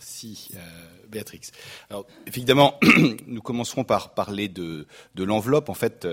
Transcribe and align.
Merci, 0.00 0.48
Béatrix. 1.10 1.40
Alors, 1.90 2.06
évidemment, 2.26 2.78
nous 3.26 3.42
commencerons 3.42 3.84
par 3.84 4.14
parler 4.14 4.48
de, 4.48 4.86
de 5.14 5.24
l'enveloppe. 5.24 5.68
En 5.68 5.74
fait, 5.74 6.08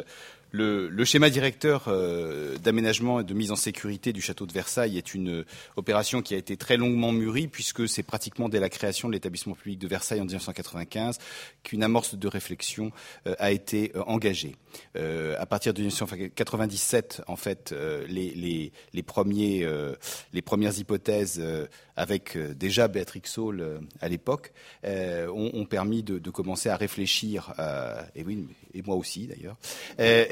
le, 0.51 1.05
schéma 1.05 1.29
directeur 1.29 1.85
euh, 1.87 2.57
d'aménagement 2.57 3.19
et 3.19 3.23
de 3.23 3.33
mise 3.33 3.51
en 3.51 3.55
sécurité 3.55 4.13
du 4.13 4.21
château 4.21 4.45
de 4.45 4.53
Versailles 4.53 4.97
est 4.97 5.13
une 5.13 5.45
opération 5.75 6.21
qui 6.21 6.33
a 6.35 6.37
été 6.37 6.57
très 6.57 6.77
longuement 6.77 7.11
mûrie, 7.11 7.47
puisque 7.47 7.87
c'est 7.87 8.03
pratiquement 8.03 8.49
dès 8.49 8.59
la 8.59 8.69
création 8.69 9.07
de 9.07 9.13
l'établissement 9.13 9.55
public 9.55 9.79
de 9.79 9.87
Versailles 9.87 10.21
en 10.21 10.25
1995 10.25 11.17
qu'une 11.63 11.83
amorce 11.83 12.15
de 12.15 12.27
réflexion 12.27 12.91
euh, 13.27 13.35
a 13.39 13.51
été 13.51 13.91
euh, 13.95 14.03
engagée. 14.07 14.55
à 14.95 15.45
partir 15.45 15.73
de 15.73 15.79
1997, 15.79 17.21
en 17.27 17.35
fait, 17.35 17.73
les, 18.07 18.71
premiers, 19.05 19.67
les 20.33 20.41
premières 20.41 20.77
hypothèses, 20.77 21.41
avec 21.95 22.37
déjà 22.37 22.87
Béatrix 22.87 23.21
Saul 23.25 23.79
à 24.01 24.07
l'époque, 24.07 24.51
ont, 24.83 25.65
permis 25.65 26.03
de, 26.03 26.29
commencer 26.29 26.69
à 26.69 26.77
réfléchir, 26.77 27.53
et 28.15 28.23
oui, 28.23 28.47
et 28.73 28.81
moi 28.83 28.95
aussi 28.95 29.27
d'ailleurs, 29.27 29.57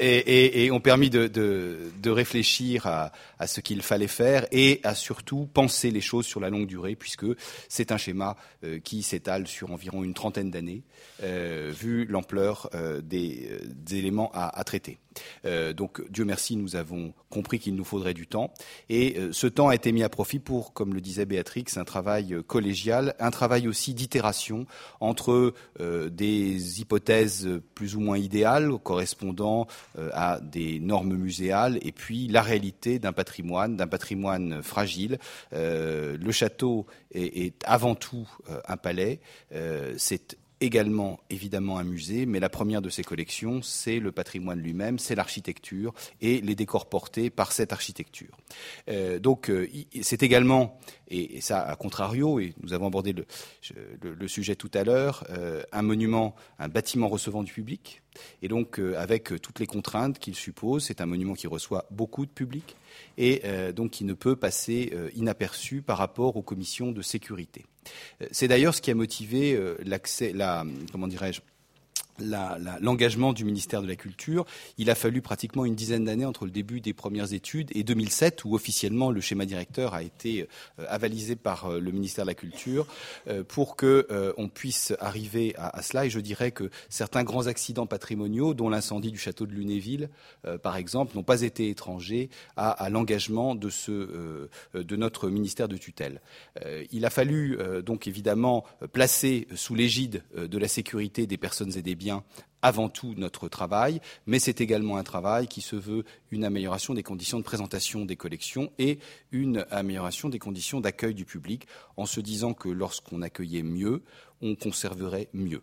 et, 0.06 0.70
ont 0.70 0.80
permis 0.80 1.10
de, 1.10 1.80
réfléchir 2.06 2.86
à, 2.86 3.12
ce 3.46 3.60
qu'il 3.60 3.82
fallait 3.82 4.06
faire 4.06 4.46
et 4.52 4.80
à 4.84 4.94
surtout 4.94 5.48
penser 5.52 5.90
les 5.90 6.00
choses 6.00 6.26
sur 6.26 6.40
la 6.40 6.50
longue 6.50 6.66
durée, 6.66 6.96
puisque 6.96 7.26
c'est 7.68 7.92
un 7.92 7.98
schéma 7.98 8.36
euh, 8.64 8.78
qui 8.78 9.02
s'étale 9.02 9.46
sur 9.46 9.72
environ 9.72 10.02
une 10.02 10.14
trentaine 10.14 10.50
d'années, 10.50 10.82
euh, 11.22 11.72
vu 11.74 12.04
l'ampleur 12.06 12.70
euh, 12.74 13.00
des, 13.00 13.58
éléments 13.90 14.30
à 14.34 14.62
traiter. 14.64 14.98
Euh, 15.44 15.72
donc 15.72 16.02
Dieu 16.10 16.24
merci, 16.24 16.56
nous 16.56 16.76
avons 16.76 17.12
compris 17.30 17.58
qu'il 17.58 17.74
nous 17.74 17.84
faudrait 17.84 18.14
du 18.14 18.26
temps. 18.26 18.52
Et 18.88 19.16
ce 19.32 19.46
temps 19.46 19.68
a 19.68 19.74
été 19.74 19.92
mis 19.92 20.02
à 20.02 20.08
profit 20.08 20.38
pour, 20.38 20.72
comme 20.72 20.94
le 20.94 21.00
disait 21.00 21.26
Béatrix, 21.26 21.64
un 21.76 21.84
travail 21.84 22.36
collégial, 22.46 23.14
un 23.18 23.30
travail 23.30 23.68
aussi 23.68 23.94
d'itération 23.94 24.66
entre 25.00 25.52
des 25.80 26.80
hypothèses 26.80 27.48
plus 27.74 27.96
ou 27.96 28.00
moins 28.00 28.18
idéales 28.18 28.70
correspondant 28.82 29.66
à 30.12 30.40
des 30.40 30.78
normes 30.78 31.16
muséales 31.16 31.78
et 31.82 31.92
puis 31.92 32.28
la 32.28 32.42
réalité 32.42 32.98
d'un 32.98 33.12
patrimoine, 33.12 33.76
d'un 33.76 33.86
patrimoine 33.86 34.62
fragile. 34.62 35.18
le 35.52 36.32
château 36.32 36.86
est, 37.12 37.54
avant 37.64 37.94
tout 37.94 38.28
un 38.68 38.76
palais. 38.76 39.20
c'est 39.96 40.36
également 40.60 41.20
évidemment 41.28 41.78
un 41.78 41.84
musée, 41.84 42.26
mais 42.26 42.40
la 42.40 42.48
première 42.48 42.80
de 42.80 42.88
ces 42.88 43.02
collections, 43.02 43.60
c'est 43.62 43.98
le 43.98 44.12
patrimoine 44.12 44.58
lui-même, 44.58 44.98
c'est 44.98 45.14
l'architecture 45.14 45.92
et 46.20 46.40
les 46.40 46.54
décors 46.54 46.88
portés 46.88 47.30
par 47.30 47.52
cette 47.52 47.72
architecture. 47.72 48.36
Euh, 48.88 49.18
donc 49.18 49.50
euh, 49.50 49.68
c'est 50.02 50.22
également, 50.22 50.78
et, 51.08 51.40
ça 51.40 51.60
à 51.60 51.76
contrario, 51.76 52.40
et 52.40 52.54
nous 52.62 52.72
avons 52.72 52.86
abordé 52.86 53.12
le, 53.12 54.28
sujet 54.28 54.56
tout 54.56 54.70
à 54.74 54.84
l'heure, 54.84 55.24
euh, 55.30 55.62
un 55.72 55.82
monument, 55.82 56.34
un 56.58 56.68
bâtiment 56.68 57.08
recevant 57.08 57.42
du 57.42 57.52
public, 57.52 58.02
et 58.42 58.48
donc 58.48 58.78
avec 58.96 59.32
toutes 59.40 59.60
les 59.60 59.66
contraintes 59.66 60.18
qu'il 60.18 60.34
suppose, 60.34 60.84
c'est 60.84 61.00
un 61.00 61.06
monument 61.06 61.34
qui 61.34 61.46
reçoit 61.46 61.86
beaucoup 61.90 62.26
de 62.26 62.30
public 62.30 62.76
et 63.18 63.42
donc 63.74 63.90
qui 63.90 64.04
ne 64.04 64.14
peut 64.14 64.36
passer 64.36 64.92
inaperçu 65.14 65.82
par 65.82 65.98
rapport 65.98 66.36
aux 66.36 66.42
commissions 66.42 66.92
de 66.92 67.02
sécurité. 67.02 67.64
C'est 68.30 68.48
d'ailleurs 68.48 68.74
ce 68.74 68.80
qui 68.80 68.90
a 68.90 68.94
motivé 68.94 69.54
euh, 69.54 69.76
l'accès, 69.84 70.32
la, 70.32 70.64
comment 70.92 71.08
dirais-je, 71.08 71.40
l'engagement 72.18 73.32
du 73.32 73.44
ministère 73.44 73.82
de 73.82 73.86
la 73.86 73.96
Culture. 73.96 74.44
Il 74.78 74.90
a 74.90 74.94
fallu 74.94 75.22
pratiquement 75.22 75.64
une 75.64 75.74
dizaine 75.74 76.04
d'années 76.04 76.24
entre 76.24 76.44
le 76.44 76.50
début 76.50 76.80
des 76.80 76.92
premières 76.92 77.32
études 77.32 77.70
et 77.74 77.84
2007, 77.84 78.44
où 78.44 78.54
officiellement 78.54 79.10
le 79.10 79.20
schéma 79.20 79.46
directeur 79.46 79.94
a 79.94 80.02
été 80.02 80.48
euh, 80.78 80.84
avalisé 80.88 81.36
par 81.36 81.66
euh, 81.66 81.80
le 81.80 81.90
ministère 81.90 82.24
de 82.24 82.30
la 82.30 82.34
Culture, 82.34 82.86
euh, 83.28 83.42
pour 83.44 83.76
que 83.76 84.06
on 84.36 84.48
puisse 84.48 84.94
arriver 85.00 85.54
à, 85.56 85.82
cela. 85.82 86.06
Et 86.06 86.10
je 86.10 86.20
dirais 86.20 86.50
que 86.50 86.70
certains 86.88 87.24
grands 87.24 87.46
accidents 87.46 87.86
patrimoniaux, 87.86 88.54
dont 88.54 88.68
l'incendie 88.68 89.10
du 89.10 89.18
château 89.18 89.46
de 89.46 89.52
Lunéville, 89.52 90.08
par 90.62 90.76
exemple, 90.76 91.16
n'ont 91.16 91.22
pas 91.22 91.42
été 91.42 91.68
étrangers 91.68 92.28
à, 92.56 92.88
l'engagement 92.90 93.54
de, 93.54 94.96
notre 94.96 95.28
ministère 95.28 95.68
de 95.68 95.76
tutelle. 95.76 96.20
il 96.92 97.04
a 97.04 97.10
fallu 97.10 97.58
donc 97.84 98.06
évidemment 98.06 98.64
placer 98.92 99.46
sous 99.54 99.74
l'égide 99.74 100.22
de 100.36 100.58
la 100.58 100.68
sécurité 100.68 101.26
des 101.26 101.36
personnes 101.36 101.76
et 101.76 101.82
des 101.82 101.94
biens 101.94 102.05
avant 102.62 102.88
tout 102.88 103.14
notre 103.16 103.48
travail, 103.48 104.00
mais 104.26 104.38
c'est 104.38 104.60
également 104.60 104.96
un 104.96 105.04
travail 105.04 105.46
qui 105.46 105.60
se 105.60 105.76
veut 105.76 106.04
une 106.30 106.44
amélioration 106.44 106.94
des 106.94 107.02
conditions 107.02 107.38
de 107.38 107.44
présentation 107.44 108.04
des 108.04 108.16
collections 108.16 108.72
et 108.78 108.98
une 109.30 109.64
amélioration 109.70 110.28
des 110.28 110.38
conditions 110.38 110.80
d'accueil 110.80 111.14
du 111.14 111.24
public, 111.24 111.66
en 111.96 112.06
se 112.06 112.20
disant 112.20 112.54
que 112.54 112.68
lorsqu'on 112.68 113.22
accueillait 113.22 113.62
mieux, 113.62 114.02
on 114.40 114.56
conserverait 114.56 115.28
mieux. 115.32 115.62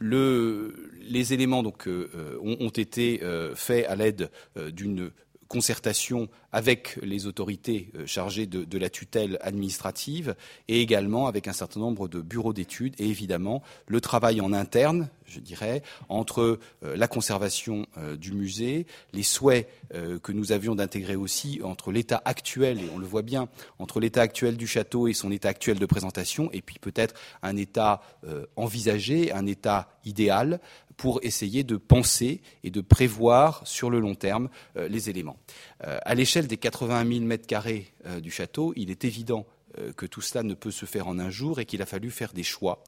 les 0.00 1.32
éléments 1.32 1.62
donc, 1.62 1.88
euh, 1.88 2.38
ont, 2.42 2.68
été 2.68 3.22
euh, 3.22 3.54
faits 3.54 3.86
à 3.86 3.96
l'aide 3.96 4.30
euh, 4.56 4.70
d'une 4.70 5.10
concertation 5.50 6.28
avec 6.52 6.96
les 7.02 7.26
autorités 7.26 7.90
euh, 7.96 8.06
chargées 8.06 8.46
de, 8.46 8.78
la 8.78 8.88
tutelle 8.88 9.36
administrative 9.42 10.36
et 10.68 10.80
également 10.80 11.26
avec 11.26 11.48
un 11.48 11.52
certain 11.52 11.80
nombre 11.80 12.06
de 12.06 12.20
bureaux 12.20 12.52
d'études 12.52 12.94
et 12.98 13.08
évidemment 13.08 13.60
le 13.88 14.00
travail 14.00 14.40
en 14.40 14.52
interne, 14.52 15.10
je 15.30 15.40
dirais, 15.40 15.82
entre 16.08 16.58
euh, 16.82 16.96
la 16.96 17.08
conservation 17.08 17.86
euh, 17.96 18.16
du 18.16 18.32
musée, 18.32 18.86
les 19.12 19.22
souhaits 19.22 19.68
que 20.22 20.30
nous 20.30 20.52
avions 20.52 20.76
d'intégrer 20.76 21.16
aussi 21.16 21.60
entre 21.64 21.90
l'état 21.90 22.22
actuel, 22.24 22.78
et 22.78 22.88
on 22.94 22.98
le 22.98 23.06
voit 23.06 23.22
bien, 23.22 23.48
entre 23.80 23.98
l'état 23.98 24.22
actuel 24.22 24.56
du 24.56 24.68
château 24.68 25.08
et 25.08 25.14
son 25.14 25.32
état 25.32 25.48
actuel 25.48 25.80
de 25.80 25.86
présentation, 25.86 26.48
et 26.52 26.62
puis 26.62 26.78
peut-être 26.80 27.14
un 27.42 27.56
état 27.56 28.00
envisagé, 28.54 29.32
un 29.32 29.46
état 29.46 29.88
idéal, 30.04 30.60
pour 31.00 31.18
essayer 31.22 31.64
de 31.64 31.78
penser 31.78 32.42
et 32.62 32.70
de 32.70 32.82
prévoir 32.82 33.66
sur 33.66 33.88
le 33.88 34.00
long 34.00 34.14
terme 34.14 34.50
euh, 34.76 34.86
les 34.86 35.08
éléments. 35.08 35.38
Euh, 35.86 35.98
à 36.04 36.14
l'échelle 36.14 36.46
des 36.46 36.58
80 36.58 37.10
000 37.10 37.24
mètres 37.24 37.46
carrés 37.46 37.94
euh, 38.04 38.20
du 38.20 38.30
château, 38.30 38.74
il 38.76 38.90
est 38.90 39.06
évident 39.06 39.46
euh, 39.48 39.59
que 39.96 40.06
tout 40.06 40.20
cela 40.20 40.42
ne 40.42 40.54
peut 40.54 40.70
se 40.70 40.86
faire 40.86 41.08
en 41.08 41.18
un 41.18 41.30
jour 41.30 41.60
et 41.60 41.66
qu'il 41.66 41.82
a 41.82 41.86
fallu 41.86 42.10
faire 42.10 42.32
des 42.32 42.42
choix. 42.42 42.82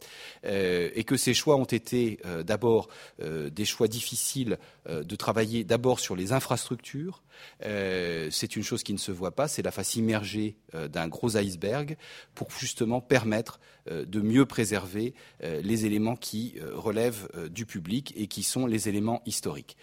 Euh, 0.44 0.91
et 0.94 1.04
que 1.04 1.16
ces 1.16 1.34
choix 1.34 1.56
ont 1.56 1.65
été 1.65 2.19
euh, 2.26 2.43
d'abord 2.43 2.88
des 3.20 3.65
choix 3.65 3.88
difficiles 3.88 4.59
de 4.88 5.16
travailler 5.16 5.65
d'abord 5.65 6.00
sur 6.00 6.16
les 6.16 6.32
infrastructures. 6.32 7.22
c'est 7.60 8.56
une 8.56 8.62
chose 8.62 8.82
qui 8.82 8.93
ne 8.93 8.98
se 8.98 9.12
voit 9.12 9.34
pas, 9.34 9.48
c'est 9.48 9.62
la 9.62 9.70
face 9.70 9.94
immergée 9.97 10.56
d'un 10.72 11.09
gros 11.09 11.37
iceberg 11.37 11.97
pour 12.34 12.50
justement 12.50 13.00
permettre 13.00 13.60
de 13.91 14.20
mieux 14.20 14.47
préserver 14.47 15.14
les 15.41 15.87
éléments 15.87 16.16
qui 16.16 16.56
relèvent 16.75 17.28
du 17.50 17.64
public 17.64 18.12
et 18.16 18.26
qui 18.26 18.43
sont 18.43 18.66
les 18.66 18.88
éléments 18.88 19.22
historiques. 19.26 19.76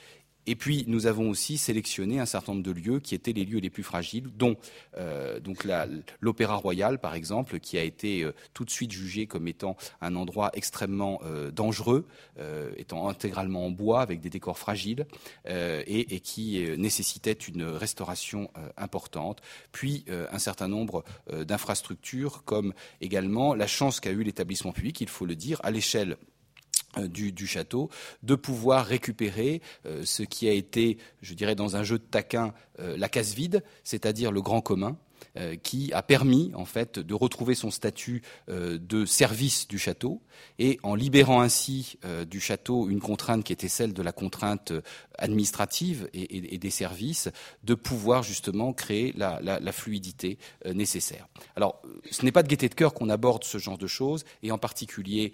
Et 0.47 0.55
puis, 0.55 0.83
nous 0.87 1.05
avons 1.05 1.29
aussi 1.29 1.57
sélectionné 1.57 2.19
un 2.19 2.25
certain 2.25 2.53
nombre 2.53 2.63
de 2.63 2.71
lieux 2.71 2.99
qui 2.99 3.13
étaient 3.13 3.33
les 3.33 3.45
lieux 3.45 3.59
les 3.59 3.69
plus 3.69 3.83
fragiles, 3.83 4.29
dont 4.35 4.55
euh, 4.97 5.39
l'Opéra 6.21 6.55
Royal, 6.55 6.99
par 6.99 7.13
exemple, 7.13 7.59
qui 7.59 7.77
a 7.77 7.83
été 7.83 8.23
euh, 8.23 8.33
tout 8.53 8.65
de 8.65 8.69
suite 8.69 8.91
jugé 8.91 9.27
comme 9.27 9.47
étant 9.47 9.77
un 10.01 10.15
endroit 10.15 10.49
extrêmement 10.53 11.21
euh, 11.23 11.51
dangereux, 11.51 12.07
étant 12.77 13.09
intégralement 13.09 13.65
en 13.65 13.69
bois, 13.69 14.01
avec 14.01 14.21
des 14.21 14.29
décors 14.29 14.57
fragiles, 14.57 15.05
et, 15.45 16.15
et, 16.15 16.19
qui 16.19 16.65
nécessitait 16.77 17.33
une 17.33 17.63
restauration 17.63 18.49
importante. 18.77 19.41
Puis, 19.71 20.05
un 20.31 20.39
certain 20.39 20.67
nombre 20.67 21.03
d'infrastructures, 21.31 22.43
comme 22.45 22.73
également 23.01 23.53
la 23.55 23.67
chance 23.67 23.99
qu'a 23.99 24.11
eu 24.11 24.23
l'établissement 24.23 24.71
public, 24.71 25.01
il 25.01 25.09
faut 25.09 25.25
le 25.25 25.35
dire, 25.35 25.59
à 25.63 25.71
l'échelle 25.71 26.17
euh, 26.97 27.07
du, 27.07 27.45
château, 27.45 27.89
de 28.23 28.33
pouvoir 28.33 28.85
récupérer 28.85 29.61
euh, 29.85 30.01
ce 30.05 30.23
qui 30.23 30.49
a 30.49 30.53
été, 30.53 30.97
je 31.21 31.35
dirais, 31.35 31.53
dans 31.53 31.75
un 31.75 31.83
jeu 31.83 31.99
de 31.99 32.03
taquin, 32.03 32.51
euh, 32.79 32.97
la 32.97 33.07
case 33.09 33.35
vide, 33.35 33.63
c'est-à-dire 33.83 34.31
le 34.31 34.41
grand 34.41 34.61
commun, 34.61 34.97
qui 35.63 35.91
a 35.93 36.01
permis 36.01 36.51
en 36.55 36.65
fait 36.65 36.99
de 36.99 37.13
retrouver 37.13 37.55
son 37.55 37.71
statut 37.71 38.21
euh, 38.49 38.77
de 38.79 39.05
service 39.05 39.67
du 39.67 39.77
château 39.77 40.21
et 40.57 40.79
en 40.83 40.95
libérant 40.95 41.41
ainsi 41.41 41.97
euh, 42.05 42.25
du 42.25 42.39
château 42.39 42.89
une 42.89 42.99
contrainte 42.99 43.43
qui 43.43 43.53
était 43.53 43.67
celle 43.67 43.93
de 43.93 44.01
la 44.01 44.11
contrainte 44.11 44.73
administrative 45.17 46.09
et, 46.13 46.57
des 46.57 46.69
services, 46.69 47.29
de 47.65 47.73
pouvoir 47.73 48.23
justement 48.23 48.71
créer 48.71 49.13
la, 49.17 49.71
fluidité 49.73 50.37
nécessaire. 50.65 51.27
Alors, 51.57 51.81
ce 52.09 52.23
n'est 52.23 52.31
pas 52.31 52.41
de 52.41 52.47
gaieté 52.47 52.69
de 52.69 52.73
cœur 52.73 52.93
qu'on 52.93 53.09
aborde 53.09 53.43
ce 53.43 53.57
genre 53.57 53.77
de 53.77 53.85
choses, 53.85 54.23
et 54.43 54.51
en 54.51 54.57
particulier 54.57 55.33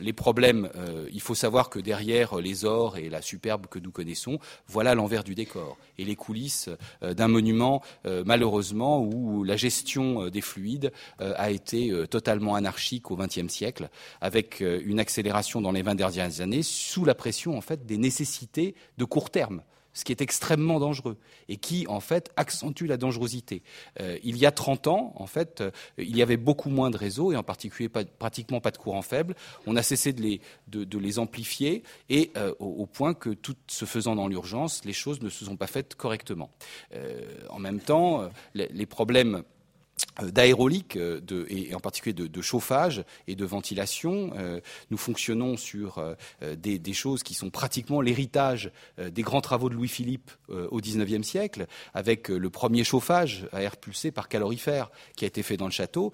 les 0.00 0.14
problèmes. 0.14 0.70
il 1.12 1.20
faut 1.20 1.34
savoir 1.34 1.68
que 1.68 1.78
derrière 1.78 2.36
les 2.36 2.64
ors 2.64 2.96
et 2.96 3.10
la 3.10 3.20
superbe 3.20 3.66
que 3.66 3.78
nous 3.78 3.90
connaissons, 3.90 4.38
voilà 4.66 4.94
l'envers 4.94 5.22
du 5.22 5.34
décor 5.34 5.76
et 5.98 6.04
les 6.04 6.16
coulisses 6.16 6.70
d'un 7.02 7.28
monument, 7.28 7.82
malheureusement, 8.24 9.02
où 9.02 9.09
où 9.12 9.44
la 9.44 9.56
gestion 9.56 10.24
euh, 10.24 10.30
des 10.30 10.40
fluides 10.40 10.92
euh, 11.20 11.34
a 11.36 11.50
été 11.50 11.90
euh, 11.90 12.06
totalement 12.06 12.54
anarchique 12.54 13.10
au 13.10 13.16
XXe 13.16 13.48
siècle, 13.48 13.88
avec 14.20 14.60
une 14.60 15.00
accélération 15.00 15.60
dans 15.60 15.72
les 15.72 15.82
20 15.82 15.94
dernières 15.94 16.40
années 16.40 16.62
sous 16.62 17.04
la 17.04 17.14
pression 17.14 17.56
en 17.56 17.60
fait 17.60 17.86
des 17.86 17.98
nécessités 17.98 18.74
de 18.98 19.04
court 19.04 19.30
terme 19.30 19.62
ce 19.92 20.04
qui 20.04 20.12
est 20.12 20.20
extrêmement 20.20 20.78
dangereux 20.78 21.16
et 21.48 21.56
qui, 21.56 21.86
en 21.88 22.00
fait, 22.00 22.30
accentue 22.36 22.84
la 22.84 22.96
dangerosité. 22.96 23.62
Euh, 24.00 24.18
il 24.22 24.36
y 24.36 24.46
a 24.46 24.52
30 24.52 24.86
ans, 24.86 25.12
en 25.16 25.26
fait, 25.26 25.60
euh, 25.60 25.70
il 25.98 26.16
y 26.16 26.22
avait 26.22 26.36
beaucoup 26.36 26.70
moins 26.70 26.90
de 26.90 26.96
réseaux 26.96 27.32
et 27.32 27.36
en 27.36 27.42
particulier 27.42 27.88
pratiquement 27.88 28.60
pas 28.60 28.70
de 28.70 28.78
courant 28.78 29.02
faible. 29.02 29.34
On 29.66 29.76
a 29.76 29.82
cessé 29.82 30.12
de 30.12 30.98
les, 30.98 31.18
amplifier 31.18 31.82
et 32.08 32.30
euh, 32.36 32.54
au, 32.60 32.86
point 32.86 33.14
que, 33.14 33.30
tout 33.30 33.56
se 33.66 33.84
faisant 33.84 34.14
dans 34.14 34.28
l'urgence, 34.28 34.84
les 34.84 34.92
choses 34.92 35.20
ne 35.22 35.28
se 35.28 35.44
sont 35.44 35.56
pas 35.56 35.66
faites 35.66 35.94
correctement. 35.94 36.50
en 37.48 37.58
même 37.58 37.80
temps, 37.80 38.30
les, 38.54 38.86
problèmes 38.86 39.42
d'aérolique 40.22 40.96
euh, 40.96 41.20
et 41.48 41.74
en 41.74 41.80
particulier 41.80 42.12
de, 42.12 42.42
chauffage 42.42 43.04
et 43.26 43.34
de 43.34 43.44
ventilation. 43.44 44.32
Euh, 44.36 44.60
nous 44.90 44.96
fonctionnons 44.96 45.56
sur 45.56 46.02
des, 46.40 46.92
choses 46.92 47.22
qui 47.22 47.34
sont 47.34 47.50
pratiquement 47.50 48.00
l'héritage 48.00 48.72
des 48.98 49.22
grands 49.22 49.40
travaux 49.40 49.68
de 49.68 49.74
Louis-Philippe 49.74 50.30
au 50.48 50.80
XIXe 50.80 51.26
siècle, 51.26 51.66
avec 51.94 52.28
le 52.28 52.50
premier 52.50 52.82
chauffage 52.82 53.46
à 53.52 53.62
air 53.62 53.76
pulsé 53.76 54.10
par 54.10 54.28
calorifère 54.28 54.90
qui 55.16 55.24
a 55.24 55.28
été 55.28 55.42
fait 55.42 55.56
dans 55.56 55.66
le 55.66 55.70
château, 55.70 56.12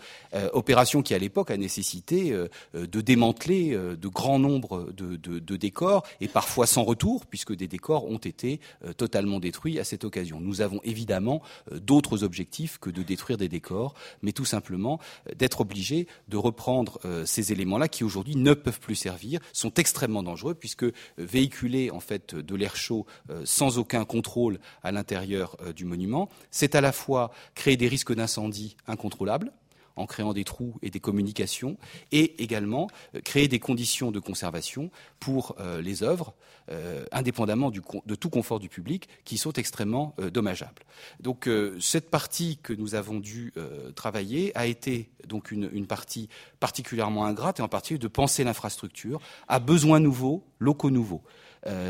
opération 0.53 1.03
qui 1.03 1.15
à 1.15 1.19
l'époque 1.19 1.50
a 1.50 1.56
nécessité 1.56 2.37
de 2.75 3.00
démanteler 3.00 3.71
de 3.75 4.09
grands 4.09 4.38
nombres 4.38 4.93
de, 4.93 5.17
de, 5.17 5.56
décors 5.56 6.05
et 6.21 6.29
parfois 6.29 6.67
sans 6.67 6.85
retour, 6.85 7.27
puisque 7.27 7.55
des 7.55 7.69
décors 7.69 8.05
ont 8.06 8.19
été 8.19 8.61
totalement 8.97 9.41
détruits 9.41 9.79
à 9.79 9.85
cette 9.85 10.05
occasion. 10.05 10.41
Nous 10.41 10.61
avons 10.61 10.81
évidemment 10.85 11.43
d'autres 11.73 12.25
objectifs 12.25 12.79
que 12.79 12.91
de 12.91 13.03
détruire 13.03 13.38
des 13.38 13.49
décors 13.49 13.75
mais 14.23 14.32
tout 14.32 14.44
simplement 14.44 15.00
euh, 15.28 15.34
d'être 15.34 15.61
obligé 15.61 16.06
de 16.28 16.37
reprendre 16.37 16.99
euh, 17.05 17.25
ces 17.26 17.52
éléments-là 17.52 17.88
qui 17.88 18.05
aujourd'hui 18.05 18.37
ne 18.37 18.55
peuvent 18.55 18.81
plus 18.81 18.94
servir, 18.94 19.40
sont 19.52 19.73
extrêmement 19.75 20.23
dangereux 20.23 20.55
puisque 20.55 20.84
euh, 20.84 20.93
véhiculer 21.19 21.90
en 21.90 22.00
fait 22.00 22.34
de 22.34 22.56
l'air 22.56 22.76
chaud 22.76 23.06
sans 23.44 23.78
aucun 23.78 24.05
contrôle 24.05 24.58
à 24.82 24.93
l'intérieur 24.93 25.56
du 25.75 25.84
monument, 25.84 26.28
c'est 26.50 26.75
à 26.75 26.81
la 26.81 26.93
fois 26.93 27.31
créer 27.55 27.76
des 27.76 27.88
risques 27.88 28.14
d'incendie 28.14 28.76
incontrôlables, 28.87 29.52
en 29.97 30.07
créant 30.07 30.33
des 30.33 30.45
trous 30.45 30.75
et 30.83 30.91
des 30.91 31.01
communications, 31.01 31.77
et 32.13 32.43
également 32.43 32.89
euh, 33.15 33.21
créer 33.21 33.49
des 33.49 33.59
conditions 33.59 34.11
de 34.11 34.21
conservation 34.21 34.91
pour 35.21 35.57
euh, 35.59 35.81
les 35.81 36.03
œuvres, 36.03 36.35
euh, 36.71 37.05
indépendamment 37.13 37.71
de 37.71 38.15
tout 38.15 38.31
confort 38.31 38.61
du 38.61 38.69
public, 38.69 39.09
qui 39.25 39.39
sont 39.39 39.53
extrêmement 39.53 40.15
dommageables. 40.33 40.83
Donc 41.21 41.49
cette 41.81 42.11
partie 42.11 42.59
que 42.63 42.73
nous 42.73 42.95
avons 42.95 43.21
dû 43.21 43.53
travailler 43.95 44.57
a 44.57 44.67
été 44.67 45.09
donc 45.27 45.53
une, 45.53 45.87
partie 45.87 46.29
particulièrement 46.59 47.25
ingrate, 47.25 47.61
et 47.61 47.63
en 47.63 47.69
particulier 47.69 47.99
de 47.99 48.09
penser 48.09 48.43
l'infrastructure 48.43 49.21
à 49.47 49.61
besoins 49.61 50.01
nouveaux, 50.01 50.45
locaux 50.59 50.91
nouveaux. 50.91 51.23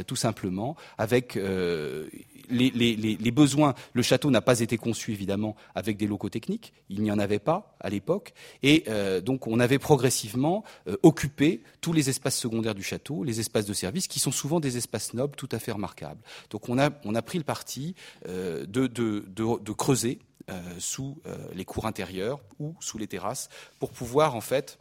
Tout 0.06 0.16
simplement, 0.16 0.76
avec 0.98 1.38
les, 2.50 3.30
besoins. 3.30 3.74
Le 3.92 4.02
château 4.02 4.30
n'a 4.30 4.40
pas 4.40 4.60
été 4.60 4.76
conçu, 4.76 5.12
évidemment, 5.12 5.56
avec 5.74 5.96
des 5.96 6.06
locaux 6.06 6.28
techniques. 6.28 6.72
Il 6.88 7.02
n'y 7.02 7.10
en 7.10 7.18
avait 7.18 7.38
pas 7.38 7.76
à 7.80 7.90
l'époque. 7.90 8.32
Et 8.62 8.84
euh, 8.88 9.20
donc, 9.20 9.46
on 9.46 9.60
avait 9.60 9.78
progressivement 9.78 10.64
occupé 11.02 11.62
tous 11.80 11.92
les 11.92 12.08
espaces 12.08 12.36
secondaires 12.36 12.74
du 12.74 12.82
château, 12.82 13.24
les 13.24 13.40
espaces 13.40 13.66
de 13.66 13.74
service, 13.74 14.06
qui 14.08 14.18
sont 14.18 14.32
souvent 14.32 14.60
des 14.60 14.76
espaces 14.76 15.14
nobles 15.14 15.36
tout 15.36 15.48
à 15.52 15.58
fait 15.58 15.72
remarquables. 15.72 16.20
Donc, 16.50 16.68
on 16.68 16.78
a, 16.78 16.90
pris 17.22 17.38
le 17.38 17.44
parti 17.44 17.94
de, 18.26 18.64
de, 18.66 18.86
de, 18.86 19.24
de 19.28 19.72
creuser 19.72 20.18
sous 20.78 21.18
les 21.54 21.64
cours 21.64 21.86
intérieures 21.86 22.40
ou 22.58 22.74
sous 22.80 22.98
les 22.98 23.06
terrasses 23.06 23.48
pour 23.78 23.90
pouvoir, 23.90 24.34
en 24.34 24.40
fait, 24.40 24.78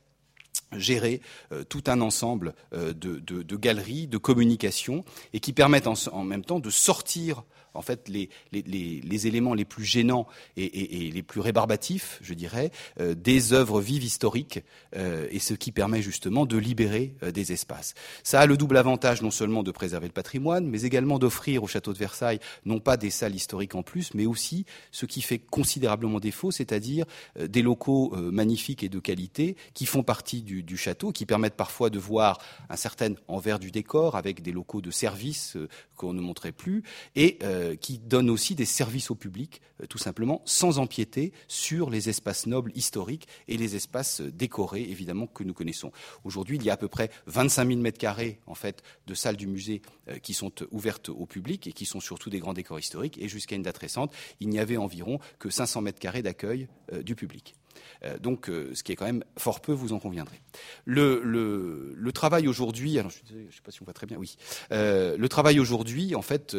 gérer 0.73 1.21
euh, 1.51 1.63
tout 1.63 1.83
un 1.88 2.01
ensemble 2.01 2.53
euh, 2.73 2.94
de, 2.94 3.19
de, 3.19 3.44
de, 3.44 3.56
galeries, 3.56 4.07
de 4.07 4.17
communications, 4.17 5.06
et 5.33 5.39
qui 5.39 5.53
permettent 5.53 5.88
en, 5.88 5.94
en, 6.12 6.23
même 6.23 6.44
temps 6.44 6.59
de 6.59 6.69
sortir 6.69 7.44
en 7.75 7.81
fait 7.81 8.09
les, 8.09 8.29
les, 8.51 9.01
les, 9.01 9.27
éléments 9.27 9.53
les 9.53 9.65
plus 9.65 9.83
gênants 9.83 10.27
et, 10.57 10.63
et, 10.63 11.07
et, 11.07 11.12
les 11.12 11.23
plus 11.23 11.41
rébarbatifs, 11.41 12.19
je 12.21 12.33
dirais, 12.33 12.71
euh, 13.00 13.13
des 13.15 13.53
œuvres 13.53 13.81
vives 13.81 14.03
historiques, 14.03 14.63
euh, 14.95 15.27
et 15.29 15.39
ce 15.39 15.53
qui 15.53 15.71
permet 15.71 16.01
justement 16.01 16.45
de 16.45 16.57
libérer 16.57 17.15
euh, 17.23 17.31
des 17.31 17.51
espaces. 17.51 17.94
Ça 18.23 18.39
a 18.39 18.45
le 18.45 18.57
double 18.57 18.77
avantage 18.77 19.21
non 19.21 19.31
seulement 19.31 19.63
de 19.63 19.71
préserver 19.71 20.07
le 20.07 20.13
patrimoine, 20.13 20.67
mais 20.67 20.81
également 20.83 21.19
d'offrir 21.19 21.63
au 21.63 21.67
château 21.67 21.94
de 21.94 21.97
Versailles 21.97 22.39
non 22.65 22.79
pas 22.79 22.97
des 22.97 23.09
salles 23.09 23.35
historiques 23.35 23.75
en 23.75 23.83
plus, 23.83 24.13
mais 24.13 24.25
aussi 24.25 24.65
ce 24.91 25.06
qui 25.06 25.21
fait 25.21 25.39
considérablement 25.39 26.19
défaut, 26.19 26.51
c'est-à-dire 26.51 27.06
euh, 27.39 27.47
des 27.47 27.62
locaux 27.62 28.13
magnifiques 28.15 28.83
et 28.83 28.89
de 28.89 29.00
qualité 29.00 29.56
qui 29.73 29.85
font 29.85 30.03
partie 30.03 30.41
du, 30.41 30.54
du, 30.63 30.77
château, 30.77 31.11
qui 31.11 31.25
permettent 31.25 31.55
parfois 31.55 31.89
de 31.89 31.99
voir 31.99 32.39
un 32.69 32.75
certain 32.75 33.13
envers 33.27 33.59
du 33.59 33.71
décor 33.71 34.15
avec 34.15 34.41
des 34.41 34.51
locaux 34.51 34.81
de 34.81 34.91
service 34.91 35.55
euh, 35.55 35.67
qu'on 35.95 36.13
ne 36.13 36.21
montrait 36.21 36.51
plus, 36.51 36.83
et 37.15 37.37
euh, 37.43 37.75
qui 37.75 37.99
donne 37.99 38.29
aussi 38.29 38.55
des 38.55 38.65
services 38.65 39.11
au 39.11 39.15
public, 39.15 39.61
euh, 39.81 39.85
tout 39.87 39.97
simplement, 39.97 40.41
sans 40.45 40.79
empiéter 40.79 41.31
sur 41.47 41.89
les 41.89 42.09
espaces 42.09 42.47
nobles 42.47 42.71
historiques 42.75 43.27
et 43.47 43.57
les 43.57 43.75
espaces 43.75 44.21
décorés, 44.21 44.83
évidemment, 44.83 45.27
que 45.27 45.43
nous 45.43 45.53
connaissons. 45.53 45.91
Aujourd'hui, 46.23 46.57
il 46.57 46.63
y 46.63 46.69
a 46.69 46.73
à 46.73 46.77
peu 46.77 46.87
près 46.87 47.09
25 47.27 47.67
000 47.67 47.79
mètres 47.79 47.97
carrés, 47.97 48.39
en 48.47 48.55
fait, 48.55 48.83
de 49.07 49.13
salles 49.13 49.37
du 49.37 49.47
musée 49.47 49.81
qui 50.21 50.33
sont 50.33 50.51
ouvertes 50.71 51.09
au 51.09 51.25
public 51.25 51.67
et 51.67 51.71
qui 51.71 51.85
sont 51.85 51.99
surtout 51.99 52.29
des 52.29 52.39
grands 52.39 52.53
décors 52.53 52.79
historiques. 52.79 53.17
Et 53.19 53.27
jusqu'à 53.27 53.55
une 53.55 53.63
date 53.63 53.77
récente, 53.77 54.13
il 54.39 54.49
n'y 54.49 54.59
avait 54.59 54.77
environ 54.77 55.19
que 55.39 55.49
500 55.49 55.81
mètres 55.81 55.99
carrés 55.99 56.21
d'accueil 56.21 56.67
du 57.03 57.15
public. 57.15 57.55
Euh, 58.04 58.18
donc, 58.19 58.50
euh, 58.50 58.72
ce 58.74 58.83
qui 58.83 58.92
est 58.92 58.95
quand 58.95 59.06
même 59.06 59.24
fort 59.38 59.62
peu, 59.62 59.72
vous 59.72 59.94
en 59.94 60.00
conviendrez. 60.00 60.42
Le, 60.86 62.12
travail 62.13 62.48
aujourd'hui, 62.48 62.98
alors 62.98 63.12
je 63.12 63.36
ne 63.36 63.51
sais 63.51 63.62
pas 63.62 63.72
si 63.72 63.81
on 63.81 63.86
voit 63.86 63.94
très 63.94 64.07
bien, 64.07 64.18
oui. 64.18 64.38
Euh, 64.72 65.18
le 65.18 65.27
travail 65.27 65.60
aujourd'hui, 65.60 66.16
en 66.16 66.22
fait, 66.22 66.56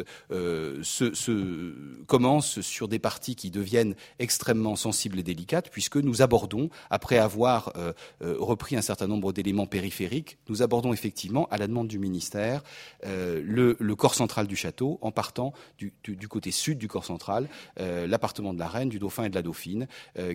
commence 2.05 2.61
sur 2.61 2.87
des 2.87 2.99
parties 2.99 3.35
qui 3.35 3.49
deviennent 3.49 3.95
extrêmement 4.19 4.75
sensibles 4.75 5.17
et 5.17 5.23
délicates, 5.23 5.71
puisque 5.71 5.97
nous 5.97 6.21
abordons, 6.21 6.69
après 6.91 7.17
avoir 7.17 7.73
repris 8.19 8.75
un 8.75 8.81
certain 8.81 9.07
nombre 9.07 9.33
d'éléments 9.33 9.65
périphériques, 9.65 10.37
nous 10.47 10.61
abordons 10.61 10.93
effectivement, 10.93 11.47
à 11.49 11.57
la 11.57 11.67
demande 11.67 11.87
du 11.87 11.97
ministère, 11.97 12.63
le, 13.03 13.75
corps 13.95 14.13
central 14.13 14.45
du 14.45 14.55
château, 14.55 14.99
en 15.01 15.11
partant 15.11 15.53
du, 15.79 15.91
du, 16.03 16.15
du 16.15 16.27
côté 16.27 16.51
sud 16.51 16.77
du 16.77 16.87
corps 16.87 17.05
central, 17.05 17.49
l'appartement 17.77 18.53
de 18.53 18.59
la 18.59 18.67
reine, 18.67 18.89
du 18.89 18.99
dauphin 18.99 19.23
et 19.23 19.29
de 19.29 19.35
la 19.35 19.41
dauphine, 19.41 19.87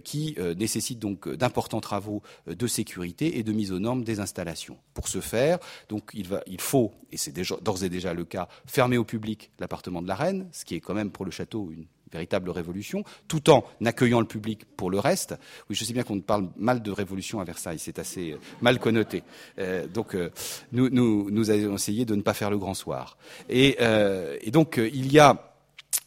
qui 0.02 0.37
nécessite 0.56 0.71
nécessite 0.72 0.98
donc 0.98 1.28
euh, 1.28 1.36
d'importants 1.36 1.80
travaux 1.80 2.22
euh, 2.48 2.54
de 2.54 2.66
sécurité 2.66 3.38
et 3.38 3.42
de 3.42 3.52
mise 3.52 3.72
aux 3.72 3.78
normes 3.78 4.04
des 4.04 4.20
installations. 4.20 4.78
Pour 4.94 5.08
ce 5.08 5.20
faire, 5.20 5.58
donc 5.88 6.10
il, 6.14 6.28
va, 6.28 6.42
il 6.46 6.60
faut, 6.60 6.92
et 7.10 7.16
c'est 7.16 7.32
d'ores 7.32 7.84
et 7.84 7.88
déjà 7.88 8.14
le 8.14 8.24
cas, 8.24 8.48
fermer 8.66 8.96
au 8.96 9.04
public 9.04 9.50
l'appartement 9.58 10.02
de 10.02 10.08
la 10.08 10.14
reine, 10.14 10.48
ce 10.52 10.64
qui 10.64 10.74
est 10.74 10.80
quand 10.80 10.94
même 10.94 11.10
pour 11.10 11.24
le 11.24 11.30
château 11.30 11.70
une 11.72 11.84
véritable 12.10 12.50
révolution, 12.50 13.04
tout 13.26 13.48
en 13.48 13.64
accueillant 13.84 14.20
le 14.20 14.26
public 14.26 14.66
pour 14.76 14.90
le 14.90 14.98
reste. 14.98 15.34
Oui, 15.70 15.76
je 15.76 15.82
sais 15.84 15.94
bien 15.94 16.02
qu'on 16.02 16.20
parle 16.20 16.50
mal 16.56 16.82
de 16.82 16.90
révolution 16.90 17.40
à 17.40 17.44
Versailles, 17.44 17.78
c'est 17.78 17.98
assez 17.98 18.32
euh, 18.32 18.38
mal 18.60 18.78
connoté. 18.78 19.22
Donc, 19.94 20.16
nous, 20.72 20.91
nous, 20.91 21.31
nous 21.31 21.50
avons 21.50 21.74
essayé 21.74 22.05
de 22.05 22.14
ne 22.14 22.22
pas 22.22 22.34
faire 22.34 22.50
le 22.50 22.58
grand 22.58 22.74
soir. 22.74 23.17
Et, 23.48 23.79
et 24.41 24.50
donc, 24.50 24.79
il 24.79 25.10
y 25.10 25.19
a 25.19 25.51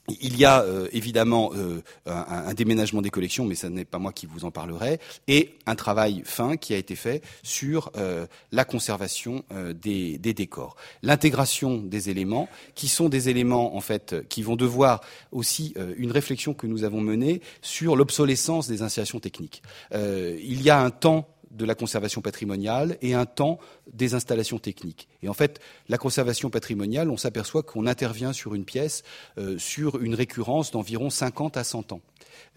il 0.07 0.37
y 0.37 0.45
a 0.45 0.61
euh, 0.61 0.87
évidemment 0.91 1.51
euh, 1.55 1.81
un, 2.05 2.45
un, 2.47 2.53
déménagement 2.53 3.01
des 3.01 3.09
collections, 3.09 3.45
mais 3.45 3.55
ce 3.55 3.67
n'est 3.67 3.85
pas 3.85 3.97
moi 3.97 4.11
qui 4.11 4.25
vous 4.25 4.45
en 4.45 4.51
parlerai, 4.51 4.99
et 5.27 5.55
un 5.65 5.75
travail 5.75 6.21
fin 6.25 6.57
qui 6.57 6.73
a 6.73 6.77
été 6.77 6.95
fait 6.95 7.23
sur 7.43 7.91
euh, 7.97 8.27
la 8.51 8.65
conservation 8.65 9.43
euh, 9.51 9.73
des, 9.73 10.17
des, 10.17 10.33
décors, 10.33 10.75
l'intégration 11.01 11.77
des 11.77 12.09
éléments, 12.09 12.47
qui 12.75 12.87
sont 12.87 13.09
des 13.09 13.29
éléments 13.29 13.75
en 13.75 13.81
fait 13.81 14.27
qui 14.29 14.43
vont 14.43 14.55
devoir 14.55 15.01
aussi 15.31 15.73
euh, 15.77 15.93
une 15.97 16.11
réflexion 16.11 16.53
que 16.53 16.67
nous 16.67 16.83
avons 16.83 17.01
menée 17.01 17.41
sur 17.61 17.95
l'obsolescence 17.95 18.67
des 18.67 18.81
installations 18.81 19.19
techniques. 19.19 19.61
il 19.93 20.61
y 20.61 20.69
a 20.69 20.79
un 20.79 20.89
temps 20.89 21.27
de 21.55 21.65
la 21.65 21.75
conservation 21.75 22.21
patrimoniale 22.21 22.97
et 23.01 23.13
un 23.13 23.25
temps 23.25 23.59
des 23.91 24.13
installations 24.13 24.59
techniques. 24.59 25.07
Et 25.23 25.29
en 25.29 25.33
fait, 25.33 25.59
la 25.89 25.97
conservation 25.97 26.49
patrimoniale, 26.49 27.09
on 27.09 27.17
s'aperçoit 27.17 27.63
qu'on 27.63 27.87
intervient 27.87 28.33
sur 28.33 28.55
une 28.55 28.65
pièce 28.65 29.03
euh, 29.37 29.57
sur 29.57 30.01
une 30.01 30.15
récurrence 30.15 30.71
d'environ 30.71 31.09
50 31.09 31.57
à 31.57 31.63
100 31.63 31.93
ans. 31.93 32.01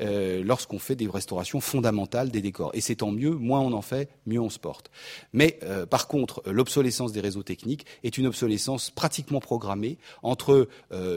Euh, 0.01 0.43
lorsqu'on 0.45 0.79
fait 0.79 0.97
des 0.97 1.09
restaurations 1.09 1.61
fondamentales 1.61 2.31
des 2.31 2.41
décors. 2.41 2.71
Et 2.75 2.81
c'est 2.81 2.97
tant 2.97 3.13
mieux, 3.13 3.31
moins 3.31 3.61
on 3.61 3.73
en 3.73 3.83
fait, 3.83 4.11
mieux 4.27 4.41
on 4.41 4.51
se 4.51 4.59
porte. 4.59 4.91
Mais 5.33 5.59
euh, 5.63 5.87
par 5.87 6.09
contre, 6.09 6.43
l'obsolescence 6.47 7.13
des 7.13 7.21
réseaux 7.21 7.43
techniques 7.43 7.87
est 8.03 8.19
une 8.19 8.27
obsolescence 8.27 8.91
pratiquement 8.91 9.41
programmée 9.41 9.99
entre 10.23 10.69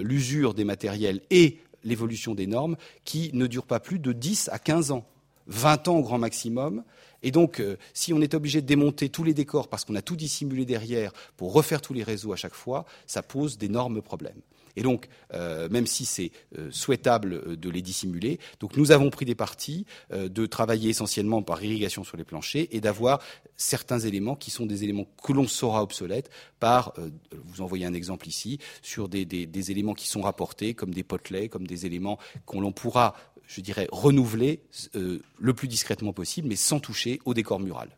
l'usure 0.01 0.53
des 0.53 0.63
matériels 0.63 1.21
et 1.31 1.59
l'évolution 1.83 2.35
des 2.35 2.47
normes 2.47 2.75
qui 3.05 3.31
ne 3.33 3.47
dure 3.47 3.65
pas 3.65 3.79
plus 3.79 4.00
de 4.00 4.13
10 4.13 4.50
à 4.51 4.59
15 4.59 4.91
ans. 4.91 5.05
20 5.47 5.88
ans 5.88 5.97
au 5.97 6.03
grand 6.03 6.19
maximum, 6.19 6.83
et 7.23 7.31
donc, 7.31 7.59
euh, 7.59 7.77
si 7.93 8.13
on 8.13 8.21
est 8.21 8.33
obligé 8.33 8.61
de 8.61 8.67
démonter 8.67 9.09
tous 9.09 9.23
les 9.23 9.33
décors 9.33 9.67
parce 9.67 9.85
qu'on 9.85 9.95
a 9.95 10.01
tout 10.01 10.15
dissimulé 10.15 10.65
derrière 10.65 11.11
pour 11.37 11.53
refaire 11.53 11.81
tous 11.81 11.93
les 11.93 12.03
réseaux 12.03 12.33
à 12.33 12.35
chaque 12.35 12.53
fois, 12.53 12.85
ça 13.07 13.21
pose 13.23 13.57
d'énormes 13.57 14.01
problèmes. 14.01 14.41
Et 14.77 14.83
donc, 14.83 15.07
même 15.33 15.85
si 15.85 16.05
c'est 16.05 16.31
souhaitable 16.69 17.57
de 17.57 17.69
les 17.69 17.81
dissimuler, 17.81 18.39
nous 18.77 18.93
avons 18.93 19.09
pris 19.09 19.25
des 19.25 19.35
parties 19.35 19.85
de 20.11 20.45
travailler 20.45 20.89
essentiellement 20.89 21.41
par 21.41 21.61
irrigation 21.61 22.05
sur 22.05 22.15
les 22.15 22.23
planchers 22.23 22.67
et 22.71 22.79
d'avoir 22.79 23.19
certains 23.57 23.99
éléments 23.99 24.37
qui 24.37 24.49
sont 24.49 24.65
des 24.65 24.85
éléments 24.85 25.07
que 25.21 25.33
l'on 25.33 25.45
saura 25.45 25.83
obsolètes 25.83 26.29
par, 26.61 26.93
vous 27.31 27.61
envoyez 27.61 27.85
un 27.85 27.93
exemple 27.93 28.29
ici, 28.29 28.59
sur 28.81 29.09
des, 29.09 29.25
des 29.25 29.71
éléments 29.71 29.93
qui 29.93 30.07
sont 30.07 30.21
rapportés 30.21 30.73
comme 30.73 30.93
des 30.93 31.03
potelets, 31.03 31.49
comme 31.49 31.67
des 31.67 31.85
éléments 31.85 32.17
qu'on 32.45 32.71
pourra 32.71 33.15
je 33.51 33.62
dirais, 33.62 33.88
renouveler 33.91 34.62
euh, 34.96 35.20
le 35.38 35.53
plus 35.53 35.67
discrètement 35.67 36.13
possible, 36.13 36.48
mais 36.48 36.55
sans 36.55 36.79
toucher 36.79 37.20
au 37.25 37.34
décor 37.34 37.60
mural. 37.60 37.89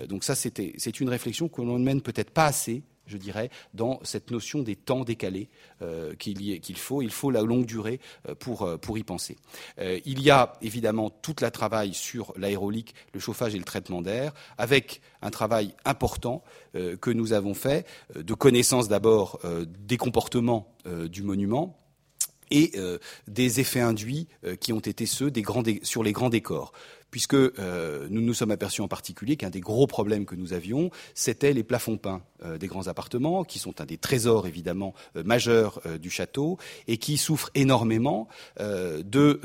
Euh, 0.00 0.06
donc 0.06 0.24
ça, 0.24 0.34
c'est 0.34 1.00
une 1.00 1.08
réflexion 1.08 1.48
que 1.48 1.62
l'on 1.62 1.78
ne 1.78 1.84
mène 1.84 2.02
peut-être 2.02 2.30
pas 2.30 2.46
assez 2.46 2.82
je 3.08 3.18
dirais, 3.18 3.50
dans 3.72 4.00
cette 4.02 4.32
notion 4.32 4.62
des 4.62 4.74
temps 4.74 5.04
décalés 5.04 5.48
euh, 5.80 6.16
qu'il 6.16 6.76
faut. 6.76 7.02
Il 7.02 7.12
faut 7.12 7.30
la 7.30 7.42
longue 7.42 7.64
durée 7.64 8.00
pour, 8.40 8.68
pour 8.80 8.98
y 8.98 9.04
penser. 9.04 9.36
il 9.78 10.20
y 10.20 10.28
a 10.28 10.54
évidemment 10.60 11.10
tout 11.10 11.36
le 11.40 11.48
travail 11.52 11.94
sur 11.94 12.32
l'aérolique, 12.36 12.96
le 13.14 13.20
chauffage 13.20 13.54
et 13.54 13.58
le 13.58 13.64
traitement 13.64 14.02
d'air, 14.02 14.32
avec 14.58 15.02
un 15.22 15.30
travail 15.30 15.72
important 15.84 16.42
que 16.74 17.10
nous 17.12 17.32
avons 17.32 17.54
fait, 17.54 17.86
de 18.16 18.34
connaissance 18.34 18.88
d'abord 18.88 19.38
des 19.78 19.98
comportements 19.98 20.74
du 21.08 21.22
monument, 21.22 21.78
et 22.50 22.72
euh, 22.76 22.98
des 23.28 23.60
effets 23.60 23.80
induits 23.80 24.28
euh, 24.44 24.56
qui 24.56 24.72
ont 24.72 24.80
été 24.80 25.06
ceux 25.06 25.30
des 25.30 25.42
grands 25.42 25.62
sur 25.82 26.02
les 26.02 26.12
grands 26.12 26.30
décors 26.30 26.72
puisque 27.10 27.34
euh, 27.34 28.06
nous 28.10 28.20
nous 28.20 28.34
sommes 28.34 28.50
aperçus 28.50 28.80
en 28.80 28.88
particulier 28.88 29.36
qu'un 29.36 29.50
des 29.50 29.60
gros 29.60 29.86
problèmes 29.86 30.26
que 30.26 30.34
nous 30.34 30.52
avions, 30.52 30.90
c'était 31.14 31.52
les 31.52 31.62
plafonds 31.62 31.96
peints 31.96 32.22
euh, 32.44 32.58
des 32.58 32.66
grands 32.66 32.88
appartements, 32.88 33.44
qui 33.44 33.58
sont 33.58 33.80
un 33.80 33.84
des 33.84 33.96
trésors 33.96 34.46
évidemment 34.46 34.94
euh, 35.16 35.22
majeurs 35.24 35.80
du 36.00 36.10
château, 36.10 36.58
et 36.88 36.96
qui 36.98 37.16
souffrent 37.16 37.50
énormément 37.54 38.28
de, 38.58 39.40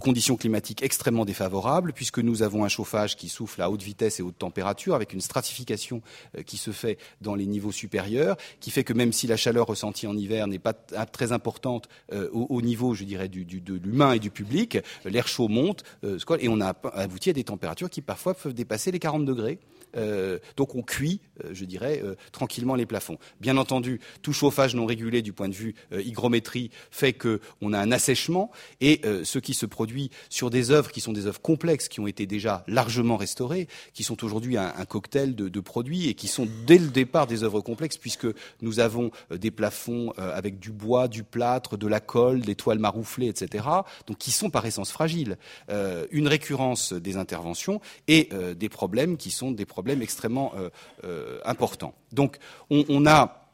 conditions 0.00 0.36
climatiques 0.36 0.82
extrêmement 0.82 1.24
défavorables, 1.24 1.92
puisque 1.92 2.18
nous 2.20 2.42
avons 2.42 2.64
un 2.64 2.68
chauffage 2.68 3.16
qui 3.16 3.28
souffle 3.28 3.60
à 3.62 3.70
haute 3.70 3.82
vitesse 3.82 4.20
et 4.20 4.22
haute 4.22 4.38
température, 4.38 4.94
avec 4.94 5.12
une 5.12 5.20
stratification 5.20 6.02
qui 6.46 6.56
se 6.56 6.70
fait 6.70 6.98
dans 7.20 7.34
les 7.34 7.46
niveaux 7.46 7.72
supérieurs, 7.72 8.36
qui 8.60 8.70
fait 8.70 8.84
que 8.84 8.92
même 8.92 9.12
si 9.12 9.26
la 9.26 9.36
chaleur 9.36 9.66
ressentie 9.66 10.06
en 10.06 10.16
hiver 10.16 10.46
n'est 10.46 10.58
pas 10.58 10.72
très 10.72 11.32
importante 11.32 11.88
au, 12.32 12.62
niveau, 12.62 12.94
je 12.94 13.04
dirais, 13.04 13.28
de 13.28 13.74
l'humain 13.74 14.12
et 14.12 14.18
du 14.18 14.30
public, 14.30 14.78
l'air 15.04 15.28
chaud 15.28 15.48
monte, 15.62 15.84
euh, 16.04 16.18
et 16.38 16.48
on 16.48 16.60
a 16.60 16.74
abouti 16.94 17.30
à 17.30 17.32
des 17.32 17.44
températures 17.44 17.90
qui 17.90 18.02
parfois 18.02 18.34
peuvent 18.34 18.54
dépasser 18.54 18.90
les 18.90 18.98
40 18.98 19.24
degrés. 19.24 19.58
Euh, 19.96 20.38
donc 20.56 20.74
on 20.74 20.82
cuit, 20.82 21.20
euh, 21.44 21.50
je 21.52 21.64
dirais, 21.64 22.02
tranquillement 22.32 22.74
les 22.74 22.86
plafonds. 22.86 23.18
Bien 23.40 23.56
entendu, 23.56 24.00
tout 24.22 24.32
chauffage 24.32 24.74
non 24.74 24.86
régulé 24.86 25.22
du 25.22 25.32
point 25.32 25.48
de 25.48 25.54
vue 25.54 25.74
hygrométrie 25.92 26.70
fait 26.90 27.12
qu'on 27.12 27.72
a 27.72 27.78
un 27.78 27.92
assèchement 27.92 28.50
et 28.80 29.00
ce 29.24 29.38
qui 29.38 29.54
se 29.54 29.66
produit 29.66 30.10
sur 30.28 30.50
des 30.50 30.70
œuvres 30.70 30.90
qui 30.90 31.00
sont 31.00 31.12
des 31.12 31.26
œuvres 31.26 31.40
complexes, 31.40 31.88
qui 31.88 32.00
ont 32.00 32.06
été 32.06 32.26
déjà 32.26 32.64
largement 32.66 33.16
restaurées, 33.16 33.68
qui 33.94 34.02
sont 34.02 34.24
aujourd'hui 34.24 34.56
un, 34.56 34.84
cocktail 34.84 35.34
de, 35.34 35.60
produits 35.60 36.08
et 36.08 36.14
qui 36.14 36.28
sont 36.28 36.46
dès 36.66 36.78
le 36.78 36.88
départ 36.88 37.26
des 37.26 37.42
œuvres 37.42 37.60
complexes 37.60 37.96
puisque 37.96 38.26
nous 38.62 38.80
avons 38.80 39.10
des 39.30 39.50
plafonds 39.50 40.12
avec 40.16 40.58
du 40.58 40.70
bois, 40.70 41.08
du 41.08 41.24
plâtre, 41.24 41.76
de 41.76 41.86
la 41.86 42.00
colle, 42.00 42.40
des 42.40 42.54
toiles 42.54 42.78
marouflées, 42.78 43.28
etc. 43.28 43.64
Donc 44.06 44.18
qui 44.18 44.30
sont 44.30 44.50
par 44.50 44.66
essence 44.66 44.90
fragiles. 44.90 45.36
Une 45.68 46.28
récurrence 46.28 46.92
des 46.92 47.16
interventions 47.16 47.80
et 48.06 48.28
des 48.56 48.68
problèmes 48.68 49.16
qui 49.16 49.30
sont 49.30 49.50
des 49.50 49.64
problèmes 49.64 49.78
problème 49.78 50.02
extrêmement 50.02 50.52
euh, 50.56 50.70
euh, 51.04 51.38
important. 51.44 51.94
Donc 52.10 52.38
on, 52.68 53.06
a 53.06 53.48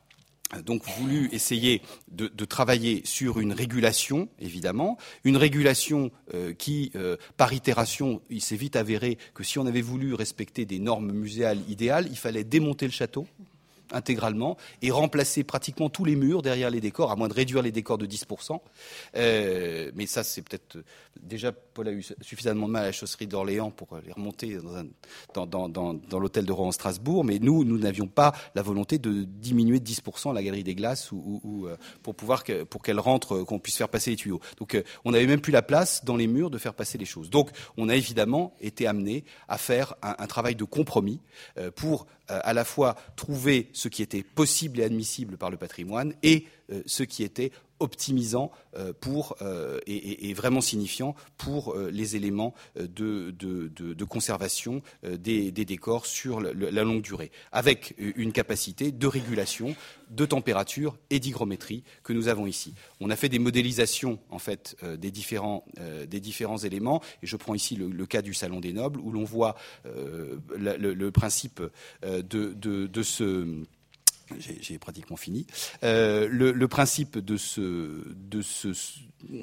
donc 0.64 0.82
voulu 0.96 1.28
essayer 1.32 1.82
de, 2.10 2.44
travailler 2.46 3.02
sur 3.04 3.40
une 3.40 3.52
régulation, 3.52 4.30
évidemment, 4.40 4.96
une 5.22 5.36
régulation 5.36 6.10
euh, 6.32 6.54
qui, 6.54 6.92
par 7.36 7.52
itération, 7.52 8.22
il 8.30 8.40
s'est 8.40 8.56
vite 8.56 8.76
avéré 8.76 9.18
que 9.34 9.44
si 9.44 9.58
on 9.58 9.66
avait 9.66 9.82
voulu 9.82 10.14
respecter 10.14 10.64
des 10.64 10.78
normes 10.78 11.12
muséales 11.12 11.60
idéales, 11.68 12.06
il 12.10 12.16
fallait 12.16 12.42
démonter 12.42 12.86
le 12.86 12.92
château 12.92 13.26
intégralement 13.92 14.56
et 14.82 14.90
remplacer 14.90 15.44
pratiquement 15.44 15.88
tous 15.88 16.04
les 16.04 16.16
murs 16.16 16.42
derrière 16.42 16.70
les 16.70 16.80
décors, 16.80 17.10
à 17.10 17.16
moins 17.16 17.28
de 17.28 17.34
réduire 17.34 17.62
les 17.62 17.72
décors 17.72 17.98
de 17.98 18.06
10%. 18.06 18.60
Euh, 19.16 19.90
mais 19.94 20.06
ça, 20.06 20.24
c'est 20.24 20.42
peut-être 20.42 20.78
déjà 21.20 21.52
Paul 21.52 21.88
a 21.88 21.92
eu 21.92 22.04
suffisamment 22.20 22.66
de 22.66 22.72
mal 22.72 22.82
à 22.82 22.86
la 22.86 22.92
chausserie 22.92 23.26
d'Orléans 23.26 23.70
pour 23.70 23.98
les 24.04 24.12
remonter 24.12 24.58
dans, 25.34 26.20
l'hôtel 26.20 26.44
de 26.46 26.52
Rouen 26.52 26.72
Strasbourg. 26.72 27.24
Mais 27.24 27.38
nous, 27.38 27.64
nous 27.64 27.78
n'avions 27.78 28.06
pas 28.06 28.32
la 28.54 28.62
volonté 28.62 28.98
de 28.98 29.24
diminuer 29.24 29.80
de 29.80 29.86
10% 29.86 30.32
la 30.32 30.42
galerie 30.42 30.64
des 30.64 30.74
glaces 30.74 31.10
ou, 31.12 31.66
euh, 31.66 31.76
pour 32.02 32.14
pouvoir 32.14 32.44
pour 32.70 32.82
qu'elle 32.82 33.00
rentre, 33.00 33.42
qu'on 33.42 33.58
puisse 33.58 33.76
faire 33.76 33.88
passer 33.88 34.10
les 34.10 34.16
tuyaux. 34.16 34.40
Donc, 34.58 34.74
euh, 34.74 34.82
on 35.04 35.12
n'avait 35.12 35.26
même 35.26 35.40
plus 35.40 35.52
la 35.52 35.62
place 35.62 36.04
dans 36.04 36.16
les 36.16 36.26
murs 36.26 36.50
de 36.50 36.58
faire 36.58 36.74
passer 36.74 36.98
les 36.98 37.04
choses. 37.04 37.30
Donc, 37.30 37.50
on 37.76 37.88
a 37.88 37.96
évidemment 37.96 38.54
été 38.60 38.86
amené 38.86 39.24
à 39.48 39.58
faire 39.58 39.94
un, 40.02 40.26
travail 40.26 40.54
de 40.56 40.64
compromis 40.64 41.20
pour 41.76 42.02
euh, 42.02 42.13
à 42.28 42.52
la 42.52 42.64
fois 42.64 42.96
trouver 43.16 43.68
ce 43.72 43.88
qui 43.88 44.02
était 44.02 44.22
possible 44.22 44.80
et 44.80 44.84
admissible 44.84 45.36
par 45.36 45.50
le 45.50 45.56
patrimoine 45.56 46.14
et 46.22 46.46
euh, 46.72 46.82
ce 46.86 47.02
qui 47.02 47.22
était 47.22 47.52
optimisant 47.84 48.50
euh, 48.76 48.92
pour, 48.92 49.36
euh, 49.42 49.78
et, 49.86 50.34
vraiment 50.34 50.60
signifiant 50.60 51.14
pour 51.38 51.76
les 51.76 52.16
éléments 52.16 52.54
de, 52.76 54.04
conservation 54.04 54.82
des, 55.04 55.52
décors 55.52 56.06
sur 56.06 56.40
la 56.40 56.82
longue 56.82 57.02
durée, 57.02 57.30
avec 57.52 57.94
une 57.98 58.32
capacité 58.32 58.90
de 58.90 59.06
régulation 59.06 59.76
de 60.10 60.26
température 60.26 60.98
et 61.10 61.20
d'hygrométrie 61.20 61.84
que 62.02 62.12
nous 62.12 62.28
avons 62.28 62.46
ici. 62.46 62.74
On 63.00 63.10
a 63.10 63.16
fait 63.16 63.28
des 63.28 63.38
modélisations 63.38 64.18
en 64.30 64.38
fait 64.38 64.76
des 64.98 65.10
différents 65.10 65.64
des 66.08 66.20
différents 66.20 66.58
éléments 66.58 67.00
et 67.22 67.26
je 67.26 67.36
prends 67.36 67.54
ici 67.54 67.76
le, 67.76 68.06
cas 68.06 68.22
du 68.22 68.34
salon 68.34 68.60
des 68.60 68.72
nobles 68.72 69.00
où 69.00 69.10
l'on 69.12 69.24
voit 69.24 69.54
le, 69.84 71.10
principe 71.10 71.62
de, 72.02 72.52
de 72.52 73.02
ce 73.02 73.64
j'ai 74.38 74.78
pratiquement 74.78 75.16
fini. 75.16 75.46
Euh, 75.82 76.28
le, 76.30 76.68
principe 76.68 77.18
de 77.18 77.36
ce, 77.36 78.02
de 78.14 78.42
ce, 78.42 78.72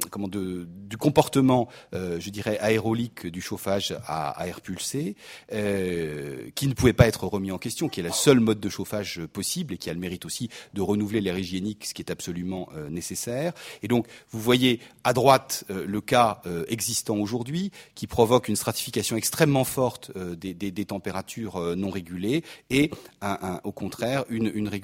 comment 0.09 0.27
du 0.27 0.97
comportement, 0.97 1.67
euh, 1.93 2.19
je 2.19 2.29
dirais 2.29 2.57
aérolique 2.59 3.27
du 3.27 3.41
chauffage 3.41 3.95
à, 4.07 4.47
air 4.47 4.61
pulsé, 4.61 5.15
euh, 5.53 6.49
qui 6.55 6.67
ne 6.67 6.73
pouvait 6.73 6.93
pas 6.93 7.07
être 7.07 7.25
remis 7.25 7.51
en 7.51 7.57
question, 7.57 7.89
qui 7.89 7.99
est 7.99 8.03
le 8.03 8.11
seul 8.11 8.39
mode 8.39 8.59
de 8.59 8.69
chauffage 8.69 9.21
possible 9.27 9.75
et 9.75 9.77
qui 9.77 9.89
a 9.89 9.93
le 9.93 9.99
mérite 9.99 10.25
aussi 10.25 10.49
de 10.73 10.81
renouveler 10.81 11.21
l'air 11.21 11.37
hygiénique, 11.37 11.85
ce 11.85 11.93
qui 11.93 12.01
est 12.01 12.11
absolument 12.11 12.69
nécessaire. 12.89 13.53
Et 13.83 13.87
donc, 13.87 14.07
vous 14.31 14.39
voyez 14.39 14.79
à 15.03 15.13
droite 15.13 15.65
le 15.69 16.01
cas 16.01 16.41
existant 16.67 17.17
aujourd'hui, 17.17 17.71
qui 17.95 18.07
provoque 18.07 18.47
une 18.47 18.55
stratification 18.55 19.15
extrêmement 19.15 19.63
forte 19.63 20.11
des, 20.17 20.85
températures 20.85 21.75
non 21.75 21.89
régulées 21.89 22.43
et, 22.69 22.91
au 23.63 23.71
contraire, 23.71 24.25
une, 24.29 24.51
une 24.53 24.67
régulation 24.67 24.80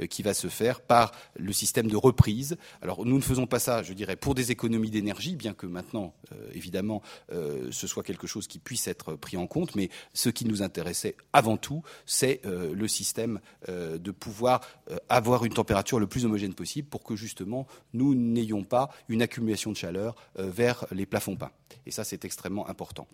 euh, 0.00 0.06
qui 0.06 0.22
va 0.22 0.34
se 0.34 0.48
faire 0.48 0.80
par 0.80 1.12
le 1.36 1.52
système 1.52 1.88
de 1.88 1.96
reprise. 1.96 2.56
Alors 2.82 3.04
nous 3.04 3.16
ne 3.16 3.22
faisons 3.22 3.46
pas 3.46 3.58
ça, 3.58 3.82
je 3.82 3.92
dirais, 3.92 4.16
pour 4.16 4.34
des 4.34 4.50
économies 4.50 4.90
d'énergie, 4.90 5.36
bien 5.36 5.54
que 5.54 5.66
maintenant, 5.66 6.14
euh, 6.32 6.50
évidemment, 6.52 7.02
euh, 7.32 7.68
ce 7.70 7.86
soit 7.86 8.02
quelque 8.02 8.26
chose 8.26 8.46
qui 8.46 8.58
puisse 8.58 8.86
être 8.88 9.14
pris 9.14 9.36
en 9.36 9.46
compte, 9.46 9.74
mais 9.74 9.90
ce 10.12 10.28
qui 10.28 10.44
nous 10.44 10.62
intéressait 10.62 11.16
avant 11.32 11.56
tout, 11.56 11.82
c'est 12.06 12.40
le 12.44 12.88
système 12.88 13.40
de 13.68 14.10
pouvoir 14.10 14.60
avoir 15.08 15.44
une 15.44 15.52
température 15.52 15.98
le 15.98 16.06
plus 16.06 16.24
homogène 16.24 16.54
possible 16.54 16.88
pour 16.88 17.02
que 17.02 17.16
justement 17.16 17.66
nous 17.92 18.14
n'ayons 18.14 18.64
pas 18.64 18.90
une 19.08 19.22
accumulation 19.22 19.72
de 19.72 19.76
chaleur 19.76 20.14
vers 20.36 20.86
les 20.90 21.06
plafonds 21.06 21.36
peints. 21.36 21.52
Et 21.86 21.90
ça, 21.90 22.04
c'est 22.04 22.24
extrêmement 22.24 22.68
important. 22.68 23.06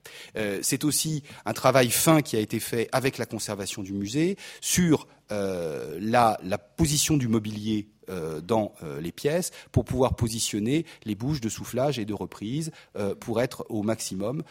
c'est 0.62 0.84
aussi 0.84 1.22
un 1.44 1.52
travail 1.52 1.90
fin 1.90 2.22
qui 2.22 2.36
a 2.36 2.40
été 2.40 2.60
fait 2.60 2.88
avec 2.92 3.18
la 3.18 3.26
conservation 3.26 3.82
du 3.82 3.92
musée 3.92 4.36
sur 4.60 5.06
la, 5.30 6.38
la, 6.42 6.58
position 6.58 7.16
du 7.16 7.28
mobilier 7.28 7.88
euh, 7.99 7.99
dans 8.42 8.74
euh, 8.82 9.00
les 9.00 9.12
pièces 9.12 9.50
pour 9.72 9.84
pouvoir 9.84 10.16
positionner 10.16 10.84
les 11.04 11.14
bouches 11.14 11.40
de 11.40 11.48
soufflage 11.48 11.98
et 11.98 12.04
de 12.04 12.14
reprise 12.14 12.72
euh, 12.96 13.14
pour 13.14 13.40
être 13.40 13.64
au 13.68 13.82
maximum 13.82 14.42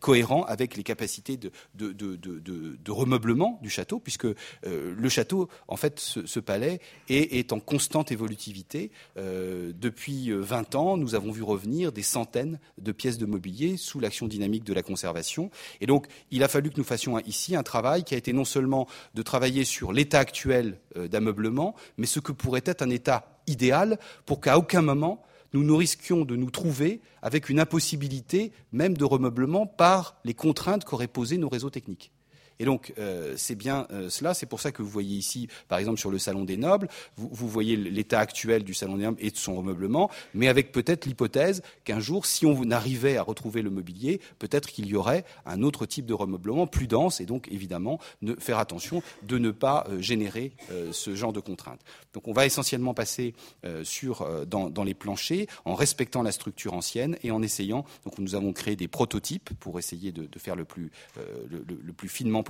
cohérent 0.00 0.42
avec 0.44 0.76
les 0.76 0.82
capacités 0.82 1.36
de, 1.36 2.90
remeublement 2.90 3.58
du 3.62 3.70
château, 3.70 3.98
puisque 3.98 4.26
le 4.64 5.08
château, 5.08 5.48
en 5.68 5.76
fait, 5.76 5.98
ce, 6.00 6.40
palais 6.40 6.80
est, 7.08 7.38
est, 7.38 7.52
en 7.52 7.60
constante 7.60 8.12
évolutivité. 8.12 8.90
depuis 9.16 10.30
20 10.30 10.74
ans, 10.74 10.96
nous 10.96 11.14
avons 11.14 11.30
vu 11.30 11.42
revenir 11.42 11.92
des 11.92 12.02
centaines 12.02 12.58
de 12.78 12.92
pièces 12.92 13.18
de 13.18 13.26
mobilier 13.26 13.76
sous 13.76 14.00
l'action 14.00 14.26
dynamique 14.26 14.64
de 14.64 14.74
la 14.74 14.82
conservation. 14.82 15.50
Et 15.80 15.86
donc, 15.86 16.06
il 16.30 16.42
a 16.42 16.48
fallu 16.48 16.70
que 16.70 16.78
nous 16.78 16.84
fassions 16.84 17.18
ici 17.20 17.56
un 17.56 17.62
travail 17.62 18.04
qui 18.04 18.14
a 18.14 18.18
été 18.18 18.32
non 18.32 18.44
seulement 18.44 18.88
de 19.14 19.22
travailler 19.22 19.64
sur 19.64 19.92
l'état 19.92 20.18
actuel 20.18 20.80
d'ameublement, 20.96 21.74
mais 21.96 22.06
ce 22.06 22.20
que 22.20 22.28
que 22.28 22.32
pourrait 22.32 22.62
être 22.66 22.82
un 22.82 22.90
état 22.90 23.40
idéal 23.46 23.98
pour 24.26 24.40
qu'à 24.40 24.58
aucun 24.58 24.82
moment 24.82 25.22
nous 25.54 25.64
nous 25.64 25.76
risquions 25.78 26.26
de 26.26 26.36
nous 26.36 26.50
trouver 26.50 27.00
avec 27.22 27.48
une 27.48 27.58
impossibilité 27.58 28.52
même 28.72 28.96
de 28.96 29.04
remeublement 29.04 29.66
par 29.66 30.16
les 30.24 30.34
contraintes 30.34 30.84
qu'auraient 30.84 31.06
posées 31.06 31.38
nos 31.38 31.48
réseaux 31.48 31.70
techniques. 31.70 32.12
Et 32.58 32.64
donc, 32.64 32.92
c'est 33.36 33.54
bien 33.54 33.86
cela. 34.08 34.34
C'est 34.34 34.46
pour 34.46 34.60
ça 34.60 34.72
que 34.72 34.82
vous 34.82 34.88
voyez 34.88 35.16
ici, 35.16 35.48
par 35.68 35.78
exemple, 35.78 35.98
sur 35.98 36.10
le 36.10 36.18
Salon 36.18 36.44
des 36.44 36.56
Nobles, 36.56 36.88
vous, 37.16 37.48
voyez 37.48 37.76
l'état 37.76 38.20
actuel 38.20 38.64
du 38.64 38.74
Salon 38.74 38.96
des 38.96 39.04
Nobles 39.04 39.18
et 39.20 39.30
de 39.30 39.36
son 39.36 39.56
remeublement, 39.56 40.10
mais 40.34 40.48
avec 40.48 40.72
peut-être 40.72 41.06
l'hypothèse 41.06 41.62
qu'un 41.84 42.00
jour, 42.00 42.26
si 42.26 42.46
on 42.46 42.70
arrivait 42.70 43.16
à 43.16 43.22
retrouver 43.22 43.62
le 43.62 43.70
mobilier, 43.70 44.20
peut-être 44.38 44.68
qu'il 44.68 44.86
y 44.86 44.96
aurait 44.96 45.24
un 45.46 45.62
autre 45.62 45.86
type 45.86 46.06
de 46.06 46.14
remeublement 46.14 46.66
plus 46.66 46.86
dense 46.86 47.20
et 47.20 47.26
donc 47.26 47.48
évidemment 47.50 47.98
faire 48.38 48.58
attention 48.58 49.02
de 49.22 49.38
ne 49.38 49.50
pas 49.50 49.86
euh, 49.88 50.00
générer 50.00 50.52
euh, 50.70 50.92
ce 50.92 51.14
genre 51.14 51.32
de 51.32 51.40
contraintes. 51.40 51.80
Donc 52.14 52.28
on 52.28 52.32
va 52.32 52.46
essentiellement 52.46 52.94
passer 52.94 53.34
euh, 53.64 53.84
sur, 53.84 54.26
dans, 54.46 54.84
les 54.84 54.94
planchers 54.94 55.46
en 55.64 55.74
respectant 55.74 56.22
la 56.22 56.32
structure 56.32 56.72
ancienne 56.72 57.16
et 57.22 57.30
en 57.30 57.42
essayant, 57.42 57.84
donc 58.04 58.18
nous 58.18 58.34
avons 58.34 58.52
créé 58.52 58.76
des 58.76 58.88
prototypes 58.88 59.50
pour 59.60 59.78
essayer 59.78 60.12
de, 60.12 60.38
faire 60.38 60.56
le 60.56 60.64
plus, 60.64 60.90
le, 61.50 61.92
plus 61.92 62.08
finement 62.08 62.42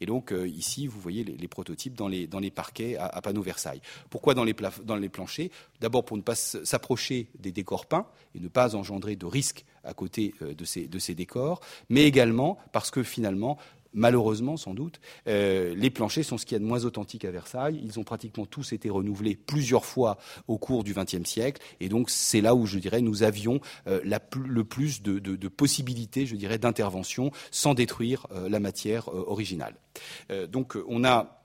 Et 0.00 0.06
donc 0.06 0.34
ici, 0.46 0.86
vous 0.86 1.00
voyez 1.00 1.24
les, 1.24 1.48
prototypes 1.48 1.94
dans 1.94 2.08
les, 2.08 2.50
parquets 2.50 2.96
à, 2.96 3.20
panneaux 3.20 3.42
Versailles. 3.42 3.80
Pourquoi 4.08 4.34
dans 4.34 4.44
les, 4.44 5.08
planchers? 5.08 5.50
D'abord 5.80 6.04
pour 6.04 6.16
ne 6.16 6.22
pas 6.22 6.34
s'approcher 6.34 7.28
des 7.38 7.52
décors 7.52 7.86
peints 7.86 8.06
et 8.34 8.40
ne 8.40 8.48
pas 8.48 8.74
engendrer 8.74 9.16
de 9.16 9.26
risques 9.26 9.64
à 9.84 9.94
côté 9.94 10.34
ces, 10.64 10.86
de 10.86 10.98
ces 10.98 11.14
décors, 11.14 11.60
mais 11.88 12.04
également 12.04 12.58
parce 12.72 12.90
que 12.90 13.02
finalement, 13.02 13.58
malheureusement 13.92 14.56
sans 14.56 14.74
doute, 14.74 15.00
euh, 15.26 15.74
les 15.74 15.90
planchers 15.90 16.24
sont 16.24 16.38
ce 16.38 16.46
qu'il 16.46 16.54
y 16.54 16.56
a 16.56 16.60
de 16.60 16.64
moins 16.64 16.84
authentique 16.84 17.24
à 17.24 17.30
Versailles. 17.30 17.80
Ils 17.82 17.98
ont 17.98 18.04
pratiquement 18.04 18.46
tous 18.46 18.72
été 18.72 18.90
renouvelés 18.90 19.36
plusieurs 19.36 19.84
fois 19.84 20.18
au 20.48 20.58
cours 20.58 20.84
du 20.84 20.94
XXe 20.94 21.24
siècle, 21.24 21.62
et 21.80 21.88
donc 21.88 22.10
c'est 22.10 22.40
là 22.40 22.54
où 22.54 22.66
je 22.66 22.78
dirais 22.78 23.00
nous 23.00 23.22
avions 23.22 23.60
euh, 23.86 24.00
le 24.04 24.64
plus 24.64 25.02
de, 25.02 25.48
possibilités, 25.48 26.26
je 26.26 26.36
dirais, 26.36 26.58
d'intervention 26.58 27.30
sans 27.50 27.74
détruire 27.74 28.26
euh, 28.32 28.48
la 28.48 28.60
matière 28.60 29.08
originale. 29.08 29.74
donc 30.48 30.76
on 30.88 31.04
a 31.04 31.40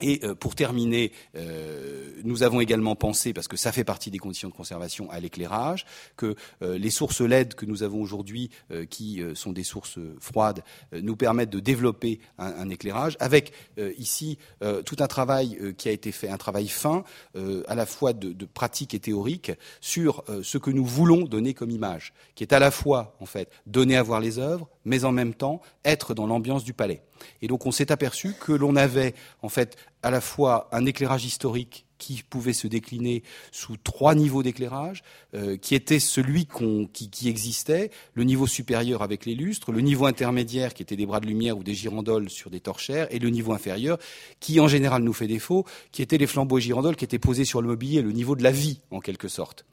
et 0.00 0.20
euh, 0.24 0.34
pour 0.34 0.54
terminer, 0.54 1.12
euh, 1.36 2.10
nous 2.24 2.42
avons 2.42 2.60
également 2.60 2.96
pensé, 2.96 3.32
parce 3.32 3.48
que 3.48 3.56
ça 3.56 3.72
fait 3.72 3.84
partie 3.84 4.10
des 4.10 4.18
conditions 4.18 4.48
de 4.48 4.54
conservation, 4.54 5.10
à 5.10 5.20
l'éclairage, 5.20 5.84
que 6.16 6.34
euh, 6.62 6.78
les 6.78 6.90
sources 6.90 7.20
LED 7.20 7.54
que 7.54 7.66
nous 7.66 7.82
avons 7.82 8.00
aujourd'hui, 8.00 8.50
qui 8.90 9.22
sont 9.34 9.52
des 9.52 9.62
sources 9.62 9.98
froides, 10.20 10.62
nous 10.92 11.16
permettent 11.16 11.50
de 11.50 11.60
développer 11.60 12.20
un, 12.38 12.68
éclairage, 12.68 13.16
avec 13.20 13.52
ici 13.98 14.38
tout 14.84 14.96
un 14.98 15.06
travail 15.06 15.74
qui 15.76 15.88
a 15.88 15.92
été 15.92 16.12
fait, 16.12 16.28
un 16.28 16.36
travail 16.36 16.68
fin, 16.68 17.04
à 17.34 17.74
la 17.74 17.86
fois 17.86 18.12
de, 18.12 18.32
de, 18.32 18.44
pratique 18.44 18.94
et 18.94 19.00
théorique, 19.00 19.52
sur 19.80 20.24
ce 20.42 20.58
que 20.58 20.70
nous 20.70 20.84
voulons 20.84 21.22
donner 21.22 21.54
comme 21.54 21.70
image, 21.70 22.12
qui 22.34 22.44
est 22.44 22.52
à 22.52 22.58
la 22.58 22.70
fois, 22.70 23.16
en 23.20 23.26
fait, 23.26 23.50
donner 23.66 23.96
à 23.96 24.02
voir 24.02 24.20
les 24.20 24.38
œuvres, 24.38 24.68
mais 24.84 25.04
en 25.04 25.12
même 25.12 25.34
temps 25.34 25.60
être 25.84 26.14
dans 26.14 26.26
l'ambiance 26.26 26.64
du 26.64 26.72
palais. 26.72 27.02
Et 27.42 27.48
donc 27.48 27.66
on 27.66 27.70
s'est 27.70 27.92
aperçu 27.92 28.34
que 28.34 28.52
l'on 28.52 28.76
avait, 28.76 29.14
en 29.42 29.48
fait, 29.48 29.76
à 30.02 30.10
la 30.10 30.20
fois 30.20 30.68
un 30.72 30.86
éclairage 30.86 31.24
historique 31.24 31.86
qui 31.98 32.22
pouvait 32.28 32.52
se 32.52 32.66
décliner 32.66 33.22
sous 33.50 33.76
trois 33.76 34.14
niveaux 34.14 34.42
d'éclairage, 34.42 35.02
euh, 35.34 35.56
qui 35.56 35.74
était 35.74 35.98
celui 35.98 36.46
qui, 36.92 37.28
existait, 37.28 37.90
le 38.14 38.24
niveau 38.24 38.46
supérieur 38.46 39.02
avec 39.02 39.26
les 39.26 39.34
lustres, 39.34 39.72
le 39.72 39.80
niveau 39.80 40.06
intermédiaire 40.06 40.74
qui 40.74 40.82
était 40.82 40.96
des 40.96 41.06
bras 41.06 41.20
de 41.20 41.26
lumière 41.26 41.58
ou 41.58 41.64
des 41.64 41.74
girandoles 41.74 42.30
sur 42.30 42.50
des 42.50 42.60
torchères, 42.60 43.08
et 43.10 43.18
le 43.18 43.30
niveau 43.30 43.52
inférieur 43.52 43.98
qui 44.40 44.60
en 44.60 44.68
général 44.68 45.02
nous 45.02 45.12
fait 45.12 45.26
défaut, 45.26 45.66
qui 45.92 46.02
étaient 46.02 46.18
les 46.18 46.26
flambeaux 46.26 46.58
et 46.58 46.62
girandoles 46.62 46.96
qui 46.96 47.04
étaient 47.04 47.18
posés 47.18 47.44
sur 47.44 47.60
le 47.60 47.68
mobilier, 47.68 48.00
le 48.00 48.12
niveau 48.12 48.36
de 48.36 48.42
la 48.42 48.52
vie 48.52 48.80
en 48.90 49.00
quelque 49.00 49.28
sorte. 49.28 49.64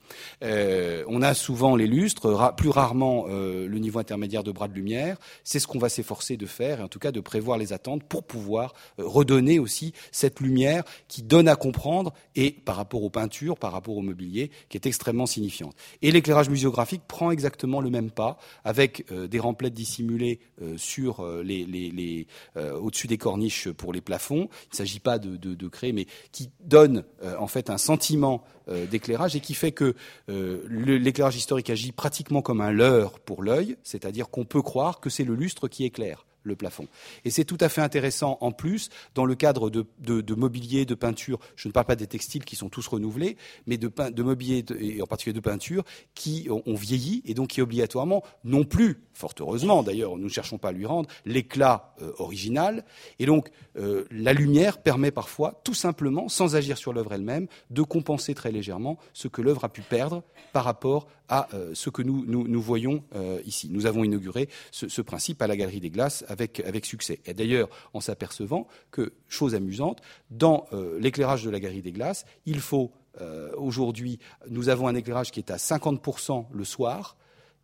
Euh, 0.43 1.03
on 1.07 1.21
a 1.21 1.33
souvent 1.33 1.75
les 1.75 1.87
lustres, 1.87 2.55
plus 2.55 2.69
rarement 2.69 3.25
euh, 3.29 3.67
le 3.67 3.79
niveau 3.79 3.99
intermédiaire 3.99 4.43
de 4.43 4.51
bras 4.51 4.67
de 4.67 4.73
lumière. 4.73 5.17
C'est 5.43 5.59
ce 5.59 5.67
qu'on 5.67 5.79
va 5.79 5.89
s'efforcer 5.89 6.37
de 6.37 6.45
faire, 6.45 6.79
et 6.79 6.83
en 6.83 6.87
tout 6.87 6.99
cas 6.99 7.11
de 7.11 7.19
prévoir 7.19 7.57
les 7.57 7.73
attentes 7.73 8.03
pour 8.03 8.23
pouvoir 8.23 8.73
redonner 8.97 9.59
aussi 9.59 9.93
cette 10.11 10.39
lumière 10.39 10.83
qui 11.07 11.23
donne 11.23 11.47
à 11.47 11.55
comprendre 11.55 12.13
et 12.35 12.51
par 12.51 12.75
rapport 12.75 13.03
aux 13.03 13.09
peintures, 13.09 13.57
par 13.57 13.71
rapport 13.71 13.97
au 13.97 14.01
mobilier, 14.01 14.51
qui 14.69 14.77
est 14.77 14.85
extrêmement 14.85 15.25
signifiante. 15.25 15.75
Et 16.01 16.11
l'éclairage 16.11 16.49
muséographique 16.49 17.01
prend 17.07 17.31
exactement 17.31 17.81
le 17.81 17.89
même 17.89 18.11
pas, 18.11 18.37
avec 18.63 19.05
euh, 19.11 19.27
des 19.27 19.39
remplettes 19.39 19.73
dissimulées 19.73 20.39
euh, 20.61 20.77
euh, 22.57 22.79
au-dessus 22.79 23.07
des 23.07 23.17
corniches 23.17 23.69
pour 23.69 23.93
les 23.93 24.01
plafonds. 24.01 24.49
Il 24.65 24.71
ne 24.71 24.75
s'agit 24.75 24.99
pas 24.99 25.19
de, 25.19 25.67
créer, 25.67 25.93
mais 25.93 26.05
qui 26.31 26.49
donne 26.63 27.03
en 27.39 27.47
fait 27.47 27.69
un 27.69 27.77
sentiment 27.77 28.43
d'éclairage 28.89 29.35
et 29.35 29.39
qui 29.39 29.53
fait 29.53 29.71
que 29.71 29.95
l'éclairage 30.27 31.35
historique 31.35 31.69
agit 31.69 31.91
pratiquement 31.91 32.41
comme 32.41 32.61
un 32.61 32.71
leurre 32.71 33.19
pour 33.19 33.43
l'œil, 33.43 33.77
c'est-à-dire 33.83 34.29
qu'on 34.29 34.45
peut 34.45 34.61
croire 34.61 34.99
que 34.99 35.09
c'est 35.09 35.23
le 35.23 35.35
lustre 35.35 35.67
qui 35.67 35.85
éclaire 35.85 36.25
le 36.45 36.55
plafond. 36.55 36.87
Et 37.25 37.29
c'est 37.29 37.45
tout 37.45 37.57
à 37.59 37.69
fait 37.69 37.81
intéressant 37.81 38.37
en 38.41 38.51
plus, 38.51 38.89
dans 39.13 39.25
le 39.25 39.35
cadre 39.35 39.69
de, 39.69 40.35
mobilier, 40.35 40.85
de 40.85 40.95
peinture, 40.95 41.39
je 41.55 41.67
ne 41.67 41.73
parle 41.73 41.85
pas 41.85 41.95
des 41.95 42.07
textiles 42.07 42.45
qui 42.45 42.55
sont 42.55 42.69
tous 42.69 42.87
renouvelés, 42.87 43.37
mais 43.67 43.77
de, 43.77 43.91
de 44.09 44.23
mobilier, 44.23 44.63
et 44.79 45.01
en 45.01 45.05
particulier 45.05 45.33
de 45.33 45.39
peinture, 45.39 45.83
qui 46.13 46.47
ont, 46.49 46.75
vieilli 46.75 47.21
et 47.25 47.33
donc 47.33 47.49
qui 47.49 47.61
obligatoirement 47.61 48.23
non 48.43 48.63
plus, 48.63 49.01
fort 49.13 49.33
heureusement 49.39 49.81
d'ailleurs, 49.83 50.17
nous 50.17 50.25
ne 50.25 50.29
cherchons 50.29 50.57
pas 50.57 50.69
à 50.69 50.71
lui 50.71 50.85
rendre, 50.85 51.09
l'éclat 51.25 51.93
euh, 52.01 52.11
original. 52.19 52.85
Et 53.19 53.25
donc 53.25 53.49
euh, 53.77 54.05
la 54.11 54.33
lumière 54.33 54.77
permet 54.77 55.11
parfois, 55.11 55.61
tout 55.63 55.73
simplement, 55.73 56.29
sans 56.29 56.55
agir 56.55 56.77
sur 56.77 56.93
l'œuvre 56.93 57.13
elle-même, 57.13 57.47
de 57.69 57.81
compenser 57.81 58.35
très 58.35 58.51
légèrement 58.51 58.97
ce 59.13 59.27
que 59.27 59.41
l'œuvre 59.41 59.65
a 59.65 59.69
pu 59.69 59.81
perdre 59.81 60.23
par 60.53 60.63
rapport 60.63 61.07
à 61.27 61.47
euh, 61.53 61.71
ce 61.73 61.89
que 61.89 62.01
nous, 62.01 62.23
nous, 62.25 62.61
voyons 62.61 63.03
ici. 63.45 63.69
Nous 63.71 63.85
avons 63.85 64.03
inauguré 64.03 64.49
ce, 64.71 65.01
principe 65.01 65.41
à 65.41 65.47
la 65.47 65.55
Galerie 65.55 65.79
des 65.79 65.89
Glaces 65.89 66.23
succès. 66.83 67.19
Et 67.25 67.33
d'ailleurs, 67.33 67.69
en 67.93 67.99
s'apercevant 67.99 68.67
que, 68.91 69.13
chose 69.27 69.55
amusante, 69.55 70.01
dans 70.29 70.65
euh, 70.73 70.99
l'éclairage 70.99 71.43
de 71.43 71.49
la 71.49 71.59
galerie 71.59 71.81
des 71.81 71.91
glaces, 71.91 72.25
il 72.45 72.59
faut 72.59 72.91
euh, 73.21 73.51
aujourd'hui, 73.57 74.19
nous 74.49 74.69
avons 74.69 74.87
un 74.87 74.95
éclairage 74.95 75.31
qui 75.31 75.39
est 75.39 75.51
à 75.51 75.57
50% 75.57 76.45
le 76.51 76.63
soir 76.63 77.15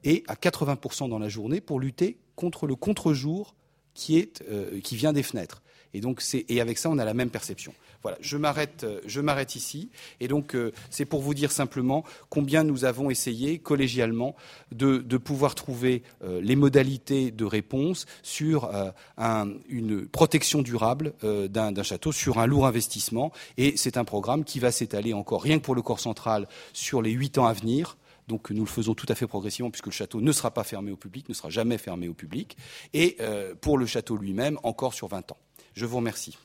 et 0.04 0.24
à 0.28 0.36
80% 0.36 1.10
dans 1.10 1.20
la 1.20 1.30
journée 1.30 1.62
pour 1.62 1.80
lutter 1.80 2.18
contre 2.36 2.68
le 2.68 2.76
contre-jour 2.76 3.56
qui, 3.94 4.32
euh, 4.50 4.80
qui 4.82 4.96
vient 4.96 5.14
des 5.14 5.24
fenêtres. 5.24 5.62
Et 5.94 6.02
donc, 6.02 6.24
et 6.34 6.62
avec 6.62 6.78
ça, 6.78 6.90
on 6.90 6.98
a 6.98 7.06
la 7.06 7.14
même 7.14 7.30
perception. 7.30 7.74
Voilà, 8.02 8.18
je 8.20 8.38
m'arrête, 8.38 8.84
euh, 8.84 9.00
je 9.06 9.22
m'arrête 9.22 9.56
ici. 9.56 9.90
Et 10.20 10.28
donc, 10.28 10.56
euh, 10.56 10.72
c'est 10.90 11.06
pour 11.06 11.22
vous 11.22 11.34
dire 11.34 11.52
simplement 11.52 12.04
combien 12.30 12.64
nous 12.64 12.84
avons 12.86 13.10
essayé 13.10 13.60
collégialement 13.60 14.36
de, 14.72 15.00
pouvoir 15.18 15.54
trouver 15.54 16.02
euh, 16.24 16.42
les 16.42 16.56
modalités 16.56 17.30
de 17.30 17.46
réponse 17.46 18.06
sur 18.24 18.72
une 19.70 20.08
protection 20.08 20.62
durable 20.62 21.14
d'un 21.22 21.84
château, 21.84 22.12
sur 22.12 22.40
un 22.40 22.46
lourd 22.48 22.66
investissement. 22.66 23.32
Et 23.58 23.78
c'est 23.78 23.98
un 23.98 24.04
programme 24.04 24.44
qui 24.44 24.60
va 24.60 24.72
s'étaler 24.72 25.14
encore, 25.14 25.44
rien 25.44 25.60
que 25.60 25.64
pour 25.64 25.76
le 25.76 25.82
corps 25.82 26.00
central, 26.00 26.48
sur 26.74 27.02
les 27.02 27.12
huit 27.12 27.38
ans 27.38 27.46
à 27.46 27.54
venir. 27.54 27.98
Donc 28.28 28.50
nous 28.50 28.64
le 28.64 28.70
faisons 28.70 28.96
tout 28.96 29.06
à 29.10 29.16
fait 29.16 29.28
progressivement 29.28 29.70
puisque 29.70 29.88
le 29.88 29.92
château 29.92 30.22
ne 30.22 30.32
sera 30.32 30.52
pas 30.52 30.64
fermé 30.64 30.92
au 30.92 30.96
public, 30.96 31.28
ne 31.30 31.34
sera 31.34 31.50
jamais 31.50 31.78
fermé 31.78 32.08
au 32.08 32.14
public. 32.14 32.58
Et 32.94 33.18
pour 33.62 33.78
le 33.78 33.86
château 33.86 34.18
lui-même, 34.18 34.58
encore 34.64 34.94
sur 34.94 35.08
20 35.08 35.32
ans. 35.32 35.38
Je 35.74 35.86
vous 35.86 35.98
remercie. 35.98 36.38